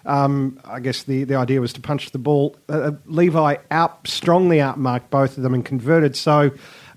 um, 0.06 0.60
I 0.66 0.80
guess 0.80 1.04
the, 1.04 1.24
the 1.24 1.36
idea 1.36 1.62
was 1.62 1.72
to 1.74 1.82
punch 1.82 2.12
the 2.12 2.18
ball. 2.18 2.58
Uh, 2.68 2.94
Levi 3.06 3.58
out 3.70 4.08
strongly 4.08 4.58
outmarked 4.58 5.12
both 5.12 5.38
of 5.38 5.44
them 5.44 5.54
and 5.54 5.64
converted. 5.64 6.18
So. 6.18 6.52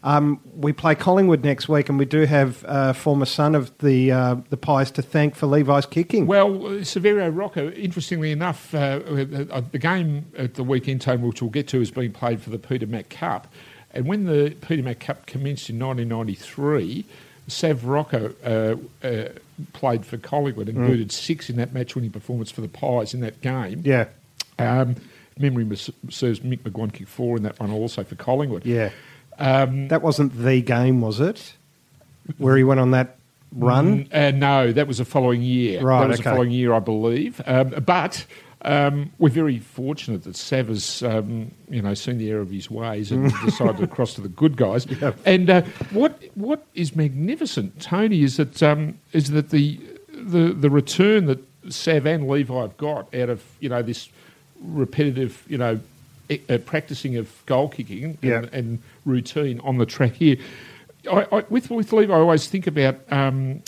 Um, 0.06 0.38
we 0.54 0.74
play 0.74 0.94
Collingwood 0.94 1.44
next 1.44 1.66
week, 1.66 1.88
and 1.88 1.98
we 1.98 2.04
do 2.04 2.26
have 2.26 2.62
uh, 2.66 2.92
former 2.92 3.24
son 3.24 3.54
of 3.54 3.72
the 3.78 4.12
uh, 4.12 4.36
the 4.50 4.58
Pies 4.58 4.90
to 4.90 5.00
thank 5.00 5.34
for 5.34 5.46
Levi's 5.46 5.86
kicking. 5.86 6.26
Well, 6.26 6.66
uh, 6.66 6.70
Saverio 6.82 7.34
Rocca, 7.34 7.74
interestingly 7.74 8.30
enough, 8.30 8.74
uh, 8.74 9.00
uh, 9.08 9.62
the 9.72 9.78
game 9.78 10.26
at 10.36 10.56
the 10.56 10.62
weekend 10.62 11.00
time, 11.00 11.22
which 11.22 11.40
we'll 11.40 11.50
get 11.50 11.68
to, 11.68 11.80
is 11.80 11.90
being 11.90 12.12
played 12.12 12.42
for 12.42 12.50
the 12.50 12.58
Peter 12.58 12.86
Mac 12.86 13.08
Cup. 13.08 13.50
And 13.94 14.06
when 14.06 14.24
the 14.24 14.54
Peter 14.60 14.82
Mac 14.82 15.00
Cup 15.00 15.24
commenced 15.26 15.70
in 15.70 15.78
1993, 15.78 17.04
Sav 17.46 17.84
Rocca 17.84 18.32
uh, 18.44 19.06
uh, 19.06 19.28
played 19.72 20.04
for 20.04 20.16
Collingwood 20.18 20.68
and 20.68 20.78
booted 20.78 21.12
six 21.12 21.48
in 21.48 21.56
that 21.56 21.72
match 21.72 21.94
winning 21.94 22.10
performance 22.10 22.50
for 22.50 22.60
the 22.60 22.68
Pies 22.68 23.14
in 23.14 23.20
that 23.20 23.40
game. 23.40 23.82
yeah, 23.84 24.06
Um, 24.58 24.96
memory 25.38 25.64
serves 25.76 26.40
Mick 26.40 26.58
McGuane 26.60 26.92
kicked 26.92 27.08
four 27.08 27.36
in 27.36 27.42
that 27.44 27.58
one 27.60 27.70
also 27.70 28.02
for 28.04 28.14
Collingwood. 28.16 28.66
yeah. 28.66 28.90
Um, 29.38 29.88
That 29.88 30.00
wasn't 30.02 30.36
the 30.44 30.60
game, 30.62 31.00
was 31.00 31.20
it? 31.20 31.54
Where 32.38 32.56
he 32.56 32.64
went 32.64 32.80
on 32.80 32.92
that 32.92 33.16
run? 33.52 34.08
Uh, 34.12 34.30
no, 34.30 34.72
that 34.72 34.86
was 34.86 34.98
the 34.98 35.04
following 35.04 35.42
year. 35.42 35.80
Right, 35.82 36.00
that 36.00 36.08
was 36.08 36.20
okay. 36.20 36.30
the 36.30 36.34
following 36.34 36.50
year, 36.52 36.72
I 36.72 36.78
believe. 36.78 37.40
Um, 37.44 37.70
but 37.84 38.26
um, 38.64 39.10
we're 39.18 39.28
very 39.28 39.58
fortunate 39.58 40.24
that 40.24 40.36
Sav 40.36 40.68
has, 40.68 41.02
um, 41.02 41.50
you 41.68 41.82
know, 41.82 41.94
seen 41.94 42.18
the 42.18 42.30
error 42.30 42.40
of 42.40 42.50
his 42.50 42.70
ways 42.70 43.12
and 43.12 43.32
decided 43.44 43.76
to 43.78 43.86
cross 43.86 44.14
to 44.14 44.20
the 44.22 44.28
good 44.28 44.56
guys. 44.56 44.86
And 45.26 45.50
uh, 45.50 45.62
what 45.92 46.22
what 46.34 46.64
is 46.74 46.96
magnificent, 46.96 47.80
Tony, 47.80 48.22
is 48.22 48.36
that 48.38 48.62
um, 48.62 48.98
is 49.12 49.30
that 49.32 49.50
the 49.50 49.78
the 50.12 50.52
the 50.52 50.70
return 50.70 51.26
that 51.26 51.38
Sav 51.70 52.06
and 52.06 52.28
Levi 52.28 52.54
have 52.60 52.76
got 52.76 53.14
out 53.14 53.28
of 53.28 53.42
you 53.60 53.68
know 53.68 53.82
this 53.82 54.08
repetitive, 54.62 55.44
you 55.48 55.58
know. 55.58 55.78
e- 56.30 56.40
Uh, 56.48 56.56
practicing 56.58 57.16
of 57.18 57.28
goal 57.46 57.68
kicking 57.68 58.04
and, 58.04 58.16
Yeah. 58.22 58.44
and 58.58 58.78
routine 59.04 59.60
on 59.60 59.76
the 59.78 59.84
track 59.86 60.12
here. 60.14 60.36
I, 61.10 61.26
I, 61.30 61.44
with 61.50 61.68
with 61.70 61.92
Levi, 61.92 62.10
I 62.12 62.16
always 62.16 62.46
think 62.48 62.66
about 62.66 62.96
um, 63.12 63.60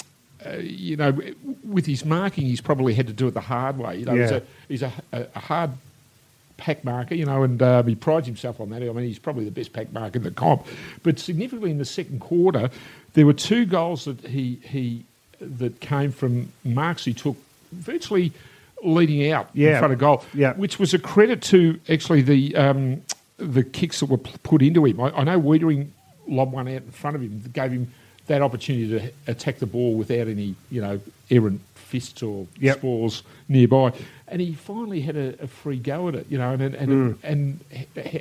uh, 0.45 0.57
you 0.59 0.97
know 0.97 1.17
with 1.65 1.87
his 1.87 2.05
marking, 2.05 2.45
he's 2.47 2.61
probably 2.61 2.95
had 2.95 3.07
to 3.07 3.13
do 3.13 3.27
it 3.29 3.35
the 3.35 3.41
hard 3.41 3.79
way. 3.79 3.99
You 3.99 4.05
know, 4.07 4.15
he's, 4.17 4.31
a, 4.31 4.43
he's 4.69 4.83
a, 4.83 4.93
a, 5.13 5.27
a 5.35 5.41
hard 5.41 5.71
pack 6.57 6.85
marker, 6.85 7.15
you 7.15 7.25
know, 7.27 7.43
and 7.43 7.63
um, 7.63 7.87
he 7.87 7.95
prides 7.95 8.27
himself 8.27 8.61
on 8.61 8.71
that. 8.71 8.83
I 8.83 8.87
mean, 8.87 9.07
he's 9.07 9.19
probably 9.19 9.45
the 9.45 9.51
best 9.51 9.73
pack 9.73 9.93
marker 9.93 10.19
in 10.19 10.23
the 10.25 10.31
comp. 10.31 10.67
But 11.03 11.19
significantly 11.19 11.71
in 11.71 11.79
the 11.79 11.85
second 11.85 12.21
quarter, 12.21 12.71
there 13.15 13.27
were 13.27 13.33
two 13.35 13.67
goals 13.67 14.05
that 14.07 14.21
he 14.27 14.59
he 14.63 15.05
that 15.41 15.81
came 15.81 16.13
from 16.13 16.51
marks 16.65 17.05
he 17.05 17.13
took 17.13 17.37
virtually 17.73 18.33
leading 18.83 19.31
out 19.31 19.51
in 19.55 19.79
front 19.79 19.93
of 19.93 19.99
goal, 19.99 20.25
Yeah. 20.35 20.53
which 20.55 20.79
was 20.79 20.95
a 20.95 20.99
credit 20.99 21.43
to 21.43 21.79
actually 21.89 22.23
the 22.23 22.57
um, 22.57 23.03
the 23.39 23.63
kicks 23.65 24.01
that 24.01 24.07
were 24.07 24.17
put 24.19 24.63
into 24.63 24.85
him. 24.87 25.01
I, 25.01 25.11
I 25.11 25.25
know 25.25 25.39
Weitering 25.41 25.89
lobbed 26.27 26.53
one 26.53 26.69
out 26.69 26.75
in 26.83 26.91
front 26.91 27.17
of 27.17 27.23
him 27.23 27.43
gave 27.53 27.71
him 27.73 27.93
that 28.27 28.43
opportunity 28.43 28.89
to 28.99 29.11
attack 29.27 29.59
the 29.59 29.67
ball 29.67 29.95
without 29.95 30.29
any, 30.29 30.55
you 30.71 30.81
know, 30.81 31.01
errant 31.31 31.61
fists 31.75 32.23
or 32.23 32.47
Yep. 32.59 32.79
spores 32.79 33.23
nearby. 33.49 33.93
And 34.29 34.41
he 34.41 34.55
finally 34.55 35.01
had 35.03 35.17
a, 35.17 35.41
a 35.43 35.47
free 35.47 35.79
go 35.79 36.09
at 36.09 36.17
it, 36.17 36.27
you 36.29 36.37
know, 36.39 36.53
and 36.53 36.63
and, 36.63 36.89
Mm. 36.89 37.17
and 37.23 37.61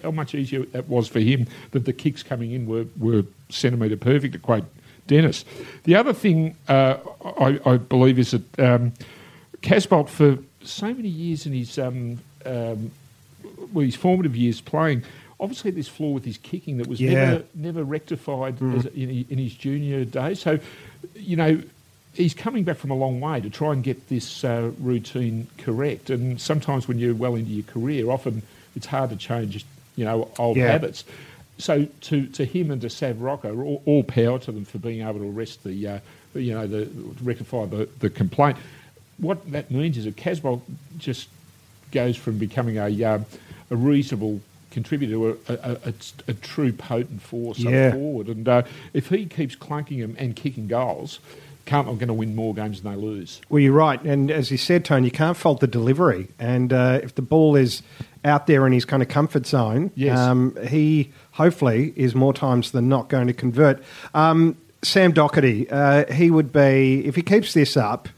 how 0.04 0.12
much 0.12 0.36
easier 0.36 0.66
it 0.74 0.88
was 0.88 1.08
for 1.08 1.20
him 1.20 1.48
that 1.72 1.86
the 1.86 1.94
kicks 1.94 2.22
coming 2.24 2.52
in 2.52 2.68
were, 2.68 2.86
were 3.00 3.24
centimetre 3.50 3.98
perfect, 3.98 4.34
to 4.34 4.40
quote 4.40 4.66
Dennis. 5.08 5.46
The 5.84 5.96
other 5.96 6.14
thing 6.14 6.56
uh, 6.68 6.98
I, 7.40 7.60
I 7.66 7.78
believe 7.78 8.20
is 8.20 8.32
that 8.32 8.60
um, 8.60 8.94
Casboult, 9.62 10.10
for 10.10 10.38
so 10.64 10.94
many 10.94 11.10
years 11.10 11.46
in 11.48 11.54
his 11.54 11.78
um, 11.80 12.20
um, 12.46 12.92
well, 13.74 13.86
his 13.86 13.96
formative 13.96 14.36
years 14.36 14.62
playing, 14.62 15.04
obviously 15.39 15.72
this 15.72 15.88
flaw 15.88 16.10
with 16.12 16.25
his 16.25 16.38
kicking 16.38 16.77
that 16.77 16.88
was 16.88 17.01
Yeah. 17.01 17.13
never 17.13 17.44
never 17.54 17.84
rectified 17.84 18.62
as, 18.62 18.86
in, 18.88 19.25
in 19.30 19.38
his 19.38 19.54
junior 19.54 20.06
days. 20.06 20.39
So, 20.39 20.60
you 21.15 21.36
know, 21.36 21.62
he's 22.13 22.34
coming 22.34 22.63
back 22.63 22.77
from 22.77 22.92
a 22.92 22.96
long 22.96 23.20
way 23.20 23.42
to 23.42 23.50
try 23.50 23.74
and 23.74 23.84
get 23.84 24.08
this 24.10 24.44
uh, 24.44 24.72
routine 24.80 25.48
correct. 25.58 26.10
And 26.10 26.39
sometimes 26.39 26.88
when 26.88 27.00
you're 27.00 27.15
well 27.15 27.36
into 27.36 27.51
your 27.51 27.65
career, 27.65 28.10
often 28.10 28.42
it's 28.75 28.86
hard 28.86 29.10
to 29.10 29.15
change, 29.18 29.65
you 29.96 30.06
know, 30.06 30.32
old 30.39 30.58
Yeah. 30.58 30.72
habits. 30.72 31.04
So 31.58 31.86
to, 32.01 32.27
to 32.27 32.44
him 32.46 32.70
and 32.72 32.82
to 32.82 32.89
Sav 32.89 33.22
Rocca, 33.22 33.50
all, 33.51 33.82
all 33.86 34.04
power 34.04 34.39
to 34.39 34.51
them 34.51 34.65
for 34.65 34.77
being 34.77 35.01
able 35.01 35.20
to 35.20 35.30
arrest 35.30 35.63
the, 35.63 35.88
uh, 35.88 36.00
you 36.34 36.54
know, 36.54 36.68
the 36.68 36.89
rectify 37.24 37.65
the, 37.65 37.88
the 38.00 38.10
complaint. 38.10 38.58
What 39.18 39.50
that 39.51 39.72
means 39.72 39.98
is 39.98 40.04
that 40.04 40.18
Casboult 40.18 40.62
just 40.98 41.30
goes 41.92 42.18
from 42.18 42.38
becoming 42.38 42.77
a, 42.77 43.04
um, 43.06 43.25
a 43.72 43.75
reasonable 43.77 44.42
contributor 44.75 45.13
to 45.13 45.29
a, 45.50 45.53
a, 45.53 45.72
a, 45.89 45.94
a 46.27 46.34
true 46.36 46.72
potent 46.72 47.22
force 47.24 47.58
Yeah. 47.58 47.88
up 47.88 47.94
forward. 47.94 48.27
And 48.27 48.48
uh, 48.48 48.62
if 48.94 49.10
he 49.10 49.25
keeps 49.25 49.55
clunking 49.55 50.01
them 50.01 50.15
and 50.20 50.36
kicking 50.36 50.67
goals, 50.67 51.20
Carlton 51.65 51.94
are 51.94 51.98
going 51.98 52.10
to 52.10 52.13
win 52.13 52.36
more 52.36 52.53
games 52.53 52.82
than 52.84 52.91
they 52.94 53.00
lose. 53.01 53.41
Well, 53.50 53.60
you're 53.60 53.74
right, 53.74 54.00
and 54.03 54.29
as 54.29 54.51
you 54.51 54.58
said, 54.58 54.86
Tony, 54.86 55.05
you 55.08 55.12
can't 55.12 55.36
fault 55.36 55.62
the 55.62 55.67
delivery. 55.67 56.27
And 56.38 56.72
uh, 56.72 57.00
if 57.01 57.15
the 57.15 57.24
ball 57.24 57.55
is 57.55 57.82
out 58.24 58.46
there 58.46 58.67
in 58.67 58.74
his 58.74 58.86
kind 58.86 59.01
of 59.01 59.10
comfort 59.10 59.48
zone, 59.48 59.89
Yes. 59.96 60.17
um, 60.20 60.55
he 60.67 61.12
hopefully 61.32 61.91
is 61.96 62.13
more 62.13 62.34
times 62.34 62.72
than 62.72 62.88
not 62.88 63.10
going 63.10 63.25
to 63.27 63.34
convert. 63.34 63.82
Um, 64.13 64.55
Sam 64.84 65.12
Docherty, 65.13 65.67
uh, 65.72 66.12
he 66.13 66.29
would 66.29 66.53
be 66.53 67.03
if 67.05 67.15
he 67.15 67.24
keeps 67.24 67.53
this 67.55 67.75
up. 67.75 68.10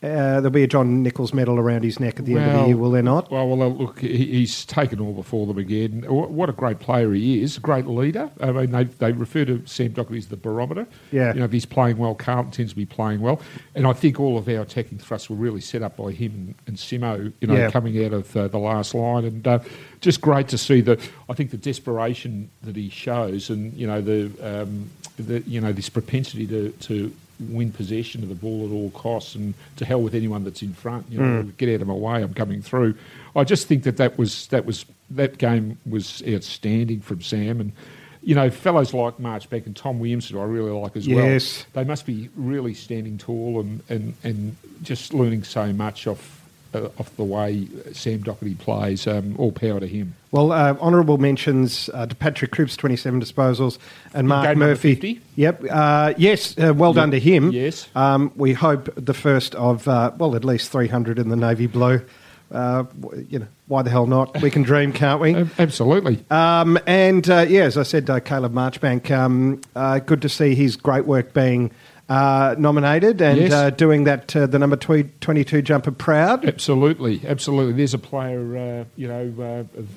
Uh, 0.00 0.38
there'll 0.40 0.50
be 0.50 0.62
a 0.62 0.68
John 0.68 1.02
Nicholls 1.02 1.34
medal 1.34 1.58
around 1.58 1.82
his 1.82 1.98
neck 1.98 2.20
at 2.20 2.24
the 2.24 2.36
end 2.36 2.48
of 2.52 2.60
the 2.60 2.66
year, 2.68 2.76
will 2.76 2.92
there 2.92 3.02
not? 3.02 3.32
Well, 3.32 3.48
well, 3.48 3.62
uh, 3.62 3.66
look, 3.74 3.98
he- 3.98 4.26
he's 4.26 4.64
taken 4.64 5.00
all 5.00 5.12
before 5.12 5.44
them 5.48 5.58
again. 5.58 6.04
What 6.08 6.48
a 6.48 6.52
great 6.52 6.78
player 6.78 7.12
he 7.12 7.42
is, 7.42 7.56
a 7.56 7.60
great 7.60 7.84
leader. 7.88 8.30
I 8.40 8.52
mean, 8.52 8.70
they, 8.70 8.84
they 8.84 9.10
refer 9.10 9.44
to 9.46 9.60
Sam 9.66 9.90
Docherty 9.94 10.18
as 10.18 10.26
the 10.28 10.36
barometer. 10.36 10.86
Yeah. 11.10 11.32
You 11.34 11.40
know, 11.40 11.46
if 11.46 11.50
he's 11.52 11.66
playing 11.66 11.98
well, 11.98 12.14
Carlton 12.14 12.52
tends 12.52 12.72
to 12.72 12.76
be 12.76 12.86
playing 12.86 13.20
well. 13.22 13.40
And 13.74 13.88
I 13.88 13.92
think 13.92 14.20
all 14.20 14.38
of 14.38 14.48
our 14.48 14.60
attacking 14.60 14.98
thrusts 14.98 15.28
were 15.28 15.34
really 15.34 15.60
set 15.60 15.82
up 15.82 15.96
by 15.96 16.12
him 16.12 16.30
and, 16.32 16.54
and 16.68 16.76
Simo, 16.76 17.32
you 17.40 17.48
know, 17.48 17.56
Yeah. 17.56 17.70
coming 17.72 18.04
out 18.04 18.12
of 18.12 18.36
uh, 18.36 18.46
the 18.46 18.58
last 18.58 18.94
line. 18.94 19.24
And 19.24 19.48
uh, 19.48 19.58
just 20.00 20.20
great 20.20 20.46
to 20.48 20.58
see 20.58 20.80
the, 20.80 21.00
I 21.28 21.32
think, 21.34 21.50
the 21.50 21.56
desperation 21.56 22.50
that 22.62 22.76
he 22.76 22.88
shows 22.88 23.50
and, 23.50 23.74
you 23.74 23.88
know, 23.88 24.00
the, 24.00 24.30
um, 24.62 24.90
the 25.18 25.40
you 25.40 25.60
know, 25.60 25.72
this 25.72 25.88
propensity 25.88 26.46
to, 26.46 26.70
to 26.70 27.12
win 27.40 27.72
possession 27.72 28.22
of 28.22 28.28
the 28.28 28.34
ball 28.34 28.66
at 28.66 28.72
all 28.72 28.90
costs 28.90 29.34
and 29.34 29.54
to 29.76 29.84
hell 29.84 30.00
with 30.02 30.14
anyone 30.14 30.44
that's 30.44 30.62
in 30.62 30.72
front. 30.72 31.06
You 31.10 31.18
know, 31.18 31.42
mm. 31.42 31.56
get 31.56 31.74
out 31.74 31.80
of 31.82 31.88
my 31.88 31.94
way. 31.94 32.22
I'm 32.22 32.34
coming 32.34 32.62
through. 32.62 32.94
I 33.36 33.44
just 33.44 33.66
think 33.68 33.84
that 33.84 33.96
that 33.98 34.18
was 34.18 34.46
that 34.48 34.64
was 34.64 34.84
that 35.10 35.38
game 35.38 35.78
was 35.88 36.22
outstanding 36.28 37.00
from 37.00 37.22
Sam 37.22 37.60
and. 37.60 37.72
You 38.20 38.34
know, 38.34 38.50
fellows 38.50 38.92
like 38.92 39.18
Marchbank 39.18 39.64
and 39.64 39.76
Tom 39.76 40.00
Williamson, 40.00 40.36
I 40.36 40.42
really 40.42 40.72
like 40.72 40.96
as 40.96 41.06
Yes. 41.06 41.64
well. 41.72 41.82
They 41.84 41.88
must 41.88 42.04
be 42.04 42.28
really 42.34 42.74
standing 42.74 43.16
tall 43.16 43.60
and, 43.60 43.80
and, 43.88 44.12
and 44.24 44.56
just 44.82 45.14
learning 45.14 45.44
so 45.44 45.72
much 45.72 46.06
off 46.06 46.37
uh, 46.74 46.88
off 46.98 47.14
the 47.16 47.24
way 47.24 47.66
Sam 47.92 48.22
Docherty 48.22 48.58
plays. 48.58 49.06
Um, 49.06 49.34
all 49.38 49.52
power 49.52 49.80
to 49.80 49.86
him. 49.86 50.14
Well, 50.30 50.52
uh, 50.52 50.76
honourable 50.80 51.18
mentions 51.18 51.88
uh, 51.94 52.06
to 52.06 52.14
Patrick 52.14 52.50
Cripps, 52.50 52.76
27 52.76 53.20
disposals, 53.20 53.78
and 54.12 54.28
Mark 54.28 54.56
Murphy. 54.56 54.94
50? 54.94 55.20
Yep. 55.36 55.64
Uh, 55.70 56.14
yes, 56.18 56.56
uh, 56.58 56.74
well 56.74 56.92
done 56.92 57.10
to 57.12 57.18
him. 57.18 57.50
Yes. 57.50 57.88
Um, 57.94 58.30
we 58.36 58.52
hope 58.52 58.90
the 58.94 59.14
first 59.14 59.54
of, 59.54 59.88
uh, 59.88 60.12
well, 60.18 60.36
at 60.36 60.44
least 60.44 60.70
300 60.70 61.18
in 61.18 61.30
the 61.30 61.36
Navy 61.36 61.66
Blue. 61.66 62.02
Uh, 62.50 62.84
you 63.28 63.38
know, 63.40 63.46
why 63.66 63.82
the 63.82 63.90
hell 63.90 64.06
not? 64.06 64.40
We 64.40 64.50
can 64.50 64.62
dream, 64.62 64.92
can't 64.92 65.20
we? 65.20 65.34
Absolutely. 65.58 66.24
Um, 66.30 66.78
and 66.86 67.28
uh, 67.28 67.44
yeah, 67.48 67.62
as 67.62 67.76
I 67.76 67.82
said, 67.82 68.08
uh, 68.08 68.20
Caleb 68.20 68.54
Marchbank, 68.54 69.10
um, 69.10 69.60
uh, 69.76 69.98
good 69.98 70.22
to 70.22 70.28
see 70.30 70.54
his 70.54 70.76
great 70.76 71.04
work 71.04 71.34
being 71.34 71.70
uh, 72.08 72.54
nominated 72.58 73.20
and 73.20 73.38
Yes. 73.38 73.52
uh, 73.52 73.70
doing 73.70 74.04
that, 74.04 74.34
uh, 74.34 74.46
the 74.46 74.58
number 74.58 74.76
tw- 74.76 75.08
22 75.20 75.62
jumper 75.62 75.90
proud. 75.90 76.44
Absolutely, 76.44 77.20
absolutely. 77.26 77.74
There's 77.74 77.94
a 77.94 77.98
player, 77.98 78.56
uh, 78.56 78.84
you 78.96 79.08
know, 79.08 79.32
uh, 79.38 79.78
of 79.78 79.88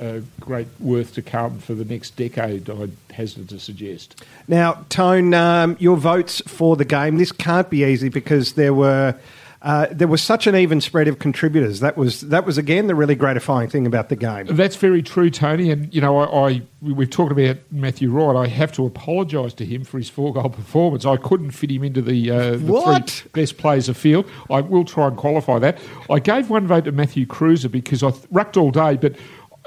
uh, 0.00 0.20
great 0.40 0.66
worth 0.80 1.14
to 1.14 1.20
come 1.22 1.58
for 1.58 1.74
the 1.74 1.84
next 1.84 2.16
decade. 2.16 2.70
I'd 2.70 2.90
hazard 3.12 3.50
to 3.50 3.60
suggest. 3.60 4.24
Now, 4.48 4.84
Tone, 4.88 5.34
um, 5.34 5.76
your 5.78 5.96
votes 5.98 6.40
for 6.46 6.74
the 6.76 6.86
game. 6.86 7.18
This 7.18 7.32
can't 7.32 7.68
be 7.68 7.84
easy 7.84 8.08
because 8.08 8.54
there 8.54 8.72
were 8.72 9.14
uh, 9.62 9.88
there 9.90 10.08
was 10.08 10.22
such 10.22 10.46
an 10.46 10.56
even 10.56 10.80
spread 10.80 11.06
of 11.06 11.18
contributors. 11.18 11.80
That 11.80 11.96
was 11.96 12.22
that 12.22 12.46
was 12.46 12.56
again 12.56 12.86
the 12.86 12.94
really 12.94 13.14
gratifying 13.14 13.68
thing 13.68 13.86
about 13.86 14.08
the 14.08 14.16
game. 14.16 14.46
That's 14.46 14.76
very 14.76 15.02
true, 15.02 15.30
Tony. 15.30 15.70
And 15.70 15.92
you 15.94 16.00
know, 16.00 16.16
I, 16.18 16.48
I 16.48 16.62
we've 16.80 17.10
talked 17.10 17.30
about 17.30 17.58
Matthew 17.70 18.10
Wright. 18.10 18.36
I 18.36 18.48
have 18.48 18.72
to 18.72 18.86
apologise 18.86 19.52
to 19.54 19.66
him 19.66 19.84
for 19.84 19.98
his 19.98 20.08
four 20.08 20.32
goal 20.32 20.48
performance. 20.50 21.04
I 21.04 21.16
couldn't 21.16 21.50
fit 21.50 21.70
him 21.70 21.84
into 21.84 22.00
the, 22.00 22.30
uh, 22.30 22.50
the 22.52 23.02
three 23.10 23.30
best 23.32 23.58
players 23.58 23.88
of 23.90 23.98
field. 23.98 24.30
I 24.48 24.62
will 24.62 24.84
try 24.84 25.08
and 25.08 25.16
qualify 25.16 25.58
that. 25.58 25.78
I 26.08 26.20
gave 26.20 26.48
one 26.48 26.66
vote 26.66 26.86
to 26.86 26.92
Matthew 26.92 27.26
Kreuzer 27.26 27.70
because 27.70 28.02
I 28.02 28.10
th- 28.10 28.24
rucked 28.30 28.56
all 28.56 28.70
day, 28.70 28.96
but. 28.96 29.16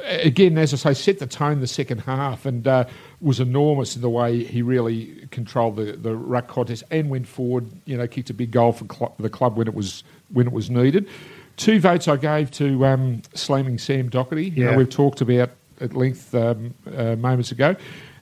Again, 0.03 0.57
as 0.57 0.73
I 0.73 0.77
say, 0.77 0.93
set 0.93 1.19
the 1.19 1.27
tone 1.27 1.61
the 1.61 1.67
second 1.67 1.99
half 1.99 2.45
and 2.45 2.67
uh, 2.67 2.85
was 3.21 3.39
enormous 3.39 3.95
in 3.95 4.01
the 4.01 4.09
way 4.09 4.43
he 4.43 4.61
really 4.61 5.27
controlled 5.31 5.77
the, 5.77 5.93
the 5.93 6.15
ruck 6.15 6.47
contest 6.47 6.83
and 6.91 7.09
went 7.09 7.27
forward. 7.27 7.65
You 7.85 7.97
know, 7.97 8.07
kicked 8.07 8.29
a 8.29 8.33
big 8.33 8.51
goal 8.51 8.73
for 8.73 8.85
cl- 8.93 9.15
the 9.17 9.29
club 9.29 9.55
when 9.57 9.67
it 9.67 9.73
was 9.73 10.03
when 10.33 10.45
it 10.47 10.53
was 10.53 10.69
needed. 10.69 11.07
Two 11.55 11.79
votes 11.79 12.07
I 12.07 12.17
gave 12.17 12.51
to 12.51 12.85
um, 12.85 13.21
slamming 13.33 13.77
Sam 13.77 14.09
Docherty. 14.09 14.55
You 14.55 14.65
know, 14.65 14.71
Yeah. 14.71 14.77
we've 14.77 14.89
talked 14.89 15.21
about 15.21 15.51
at 15.79 15.93
length 15.93 16.33
um, 16.35 16.73
uh, 16.95 17.15
moments 17.15 17.51
ago. 17.51 17.75